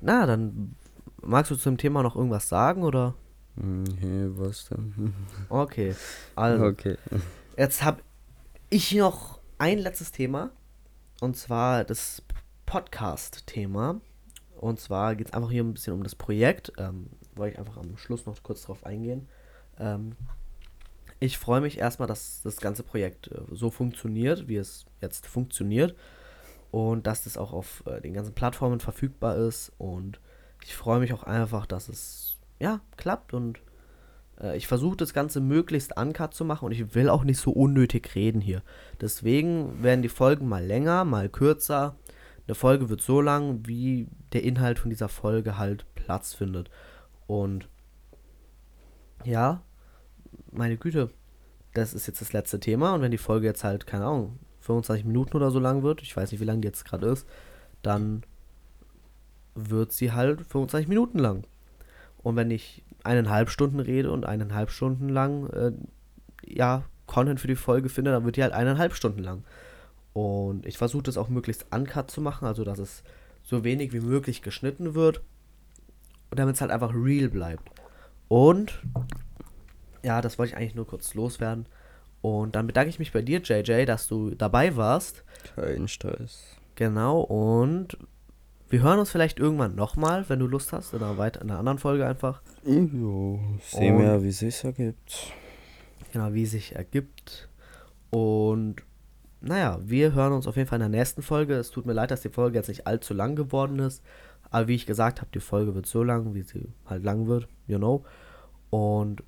na, 0.00 0.24
dann 0.26 0.76
magst 1.20 1.50
du 1.50 1.56
zum 1.56 1.76
Thema 1.76 2.02
noch 2.02 2.16
irgendwas 2.16 2.48
sagen 2.48 2.82
oder? 2.84 3.14
Hm, 3.56 3.84
Hey, 4.00 4.26
was 4.30 4.66
denn? 4.68 5.14
Okay. 5.50 5.94
Also, 6.36 6.64
Okay. 6.64 6.96
jetzt 7.56 7.84
habe 7.84 8.00
ich 8.74 8.92
noch 8.92 9.38
ein 9.56 9.78
letztes 9.78 10.10
Thema. 10.10 10.50
Und 11.20 11.36
zwar 11.36 11.84
das 11.84 12.24
Podcast-Thema. 12.66 14.00
Und 14.56 14.80
zwar 14.80 15.14
geht 15.14 15.28
es 15.28 15.32
einfach 15.32 15.52
hier 15.52 15.62
ein 15.62 15.74
bisschen 15.74 15.92
um 15.92 16.02
das 16.02 16.16
Projekt. 16.16 16.72
Ähm, 16.76 17.10
wollte 17.36 17.52
ich 17.52 17.58
einfach 17.60 17.76
am 17.76 17.96
Schluss 17.96 18.26
noch 18.26 18.42
kurz 18.42 18.62
drauf 18.62 18.84
eingehen. 18.84 19.28
Ähm, 19.78 20.16
ich 21.20 21.38
freue 21.38 21.60
mich 21.60 21.78
erstmal, 21.78 22.08
dass 22.08 22.42
das 22.42 22.56
ganze 22.56 22.82
Projekt 22.82 23.28
äh, 23.28 23.42
so 23.52 23.70
funktioniert, 23.70 24.48
wie 24.48 24.56
es 24.56 24.86
jetzt 25.00 25.28
funktioniert. 25.28 25.94
Und 26.72 27.06
dass 27.06 27.22
das 27.22 27.36
auch 27.36 27.52
auf 27.52 27.84
äh, 27.86 28.00
den 28.00 28.12
ganzen 28.12 28.34
Plattformen 28.34 28.80
verfügbar 28.80 29.36
ist. 29.36 29.70
Und 29.78 30.18
ich 30.64 30.74
freue 30.74 30.98
mich 30.98 31.12
auch 31.12 31.22
einfach, 31.22 31.66
dass 31.66 31.88
es 31.88 32.38
ja 32.58 32.80
klappt. 32.96 33.34
Und 33.34 33.60
äh, 34.40 34.56
ich 34.56 34.66
versuche 34.66 34.96
das 34.96 35.14
Ganze 35.14 35.40
möglichst 35.40 35.96
uncut 35.96 36.34
zu 36.34 36.44
machen. 36.44 36.66
Und 36.66 36.72
ich 36.72 36.94
will 36.94 37.08
auch 37.08 37.24
nicht 37.24 37.38
so 37.38 37.50
unnötig 37.50 38.14
reden 38.14 38.40
hier. 38.40 38.62
Deswegen 39.00 39.82
werden 39.82 40.02
die 40.02 40.08
Folgen 40.08 40.48
mal 40.48 40.64
länger, 40.64 41.04
mal 41.04 41.28
kürzer. 41.28 41.96
Eine 42.46 42.54
Folge 42.54 42.88
wird 42.88 43.00
so 43.00 43.20
lang, 43.20 43.60
wie 43.66 44.08
der 44.32 44.42
Inhalt 44.42 44.78
von 44.78 44.90
dieser 44.90 45.08
Folge 45.08 45.58
halt 45.58 45.86
Platz 45.94 46.34
findet. 46.34 46.70
Und 47.26 47.68
ja, 49.24 49.62
meine 50.52 50.76
Güte, 50.76 51.10
das 51.72 51.94
ist 51.94 52.06
jetzt 52.06 52.20
das 52.20 52.32
letzte 52.32 52.60
Thema 52.60 52.94
und 52.94 53.00
wenn 53.00 53.10
die 53.10 53.18
Folge 53.18 53.46
jetzt 53.46 53.64
halt, 53.64 53.86
keine 53.86 54.04
Ahnung, 54.04 54.38
25 54.60 55.04
Minuten 55.04 55.36
oder 55.36 55.50
so 55.50 55.58
lang 55.58 55.82
wird, 55.82 56.02
ich 56.02 56.16
weiß 56.16 56.30
nicht, 56.30 56.40
wie 56.40 56.44
lang 56.44 56.60
die 56.60 56.68
jetzt 56.68 56.84
gerade 56.84 57.06
ist, 57.06 57.26
dann 57.82 58.22
wird 59.54 59.92
sie 59.92 60.12
halt 60.12 60.40
25 60.46 60.88
Minuten 60.88 61.18
lang. 61.18 61.44
Und 62.22 62.36
wenn 62.36 62.50
ich 62.50 62.82
eineinhalb 63.04 63.50
Stunden 63.50 63.80
rede 63.80 64.10
und 64.10 64.26
eineinhalb 64.26 64.70
Stunden 64.70 65.08
lang, 65.08 65.48
äh, 65.50 65.72
ja, 66.46 66.84
Content 67.06 67.40
für 67.40 67.48
die 67.48 67.56
Folge 67.56 67.88
finde, 67.88 68.10
dann 68.10 68.24
wird 68.24 68.36
die 68.36 68.42
halt 68.42 68.52
eineinhalb 68.52 68.94
Stunden 68.94 69.22
lang. 69.22 69.44
Und 70.12 70.64
ich 70.66 70.78
versuche 70.78 71.02
das 71.02 71.18
auch 71.18 71.28
möglichst 71.28 71.66
uncut 71.74 72.10
zu 72.10 72.20
machen, 72.20 72.46
also 72.46 72.64
dass 72.64 72.78
es 72.78 73.02
so 73.42 73.64
wenig 73.64 73.92
wie 73.92 74.00
möglich 74.00 74.42
geschnitten 74.42 74.94
wird. 74.94 75.22
Und 76.30 76.38
damit 76.38 76.54
es 76.54 76.60
halt 76.60 76.70
einfach 76.70 76.92
real 76.94 77.28
bleibt. 77.28 77.70
Und 78.28 78.80
ja, 80.02 80.20
das 80.20 80.38
wollte 80.38 80.52
ich 80.52 80.56
eigentlich 80.56 80.74
nur 80.74 80.86
kurz 80.86 81.14
loswerden. 81.14 81.66
Und 82.22 82.56
dann 82.56 82.66
bedanke 82.66 82.88
ich 82.88 82.98
mich 82.98 83.12
bei 83.12 83.22
dir, 83.22 83.40
JJ, 83.40 83.84
dass 83.84 84.06
du 84.06 84.30
dabei 84.30 84.76
warst. 84.76 85.24
Kein 85.56 85.88
Stress. 85.88 86.56
Genau, 86.74 87.20
und 87.20 87.98
wir 88.74 88.82
hören 88.82 88.98
uns 88.98 89.12
vielleicht 89.12 89.38
irgendwann 89.38 89.76
nochmal, 89.76 90.28
wenn 90.28 90.40
du 90.40 90.48
Lust 90.48 90.72
hast, 90.72 90.94
in 90.94 91.00
einer, 91.00 91.16
weit 91.16 91.36
in 91.36 91.42
einer 91.42 91.60
anderen 91.60 91.78
Folge 91.78 92.04
einfach. 92.04 92.42
Jo, 92.64 93.38
sehen 93.60 94.00
wir, 94.00 94.20
wie 94.24 94.30
es 94.30 94.40
sich 94.40 94.64
ergibt. 94.64 95.32
Genau, 96.12 96.32
wie 96.32 96.42
es 96.42 96.50
sich 96.50 96.74
ergibt. 96.74 97.48
Und 98.10 98.82
naja, 99.40 99.78
wir 99.80 100.12
hören 100.14 100.32
uns 100.32 100.48
auf 100.48 100.56
jeden 100.56 100.68
Fall 100.68 100.80
in 100.80 100.90
der 100.90 100.98
nächsten 100.98 101.22
Folge. 101.22 101.54
Es 101.54 101.70
tut 101.70 101.86
mir 101.86 101.92
leid, 101.92 102.10
dass 102.10 102.22
die 102.22 102.30
Folge 102.30 102.58
jetzt 102.58 102.66
nicht 102.66 102.84
allzu 102.84 103.14
lang 103.14 103.36
geworden 103.36 103.78
ist. 103.78 104.02
Aber 104.50 104.66
wie 104.66 104.74
ich 104.74 104.86
gesagt 104.86 105.20
habe, 105.20 105.30
die 105.32 105.38
Folge 105.38 105.76
wird 105.76 105.86
so 105.86 106.02
lang, 106.02 106.34
wie 106.34 106.42
sie 106.42 106.72
halt 106.84 107.04
lang 107.04 107.28
wird, 107.28 107.46
you 107.68 107.78
know. 107.78 108.04
Und 108.70 109.22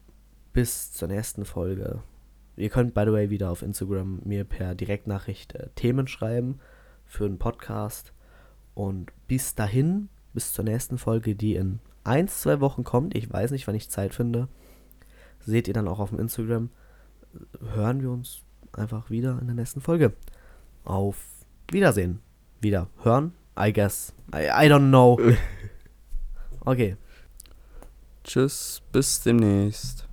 bis 0.53 0.93
zur 0.93 1.07
nächsten 1.07 1.45
Folge. 1.45 2.03
Ihr 2.57 2.69
könnt, 2.69 2.95
by 2.95 3.05
the 3.05 3.13
way, 3.13 3.31
wieder 3.31 3.53
auf 3.53 3.63
Instagram 3.63 4.23
mir 4.25 4.43
per 4.43 4.75
Direktnachricht 4.75 5.55
äh, 5.55 5.69
Themen 5.77 6.09
schreiben 6.09 6.59
für 7.05 7.27
einen 7.27 7.39
Podcast. 7.39 8.13
Und 8.77 9.11
bis 9.27 9.55
dahin, 9.55 10.11
bis 10.35 10.53
zur 10.53 10.67
nächsten 10.67 10.99
Folge, 10.99 11.35
die 11.35 11.57
in 11.57 11.81
ein, 12.05 12.29
zwei 12.29 12.61
Wochen 12.61 12.85
kommt, 12.85 13.17
ich 13.17 13.33
weiß 13.33 13.51
nicht, 13.51 13.67
wann 13.67 13.75
ich 13.75 13.89
Zeit 13.89 14.15
finde, 14.15 14.49
seht 15.41 15.67
ihr 15.67 15.73
dann 15.73 15.89
auch 15.89 15.99
auf 15.99 16.11
dem 16.11 16.21
Instagram, 16.21 16.69
hören 17.73 18.03
wir 18.03 18.11
uns 18.11 18.43
einfach 18.73 19.09
wieder 19.09 19.39
in 19.41 19.47
der 19.47 19.57
nächsten 19.57 19.81
Folge. 19.81 20.13
Auf 20.85 21.17
Wiedersehen. 21.71 22.21
Wieder 22.61 22.89
hören, 23.03 23.33
I 23.59 23.73
guess. 23.73 24.13
I, 24.35 24.43
I 24.43 24.71
don't 24.71 24.89
know. 24.91 25.19
Okay. 26.69 26.97
Tschüss, 28.25 28.83
bis 28.91 29.21
demnächst. 29.23 30.06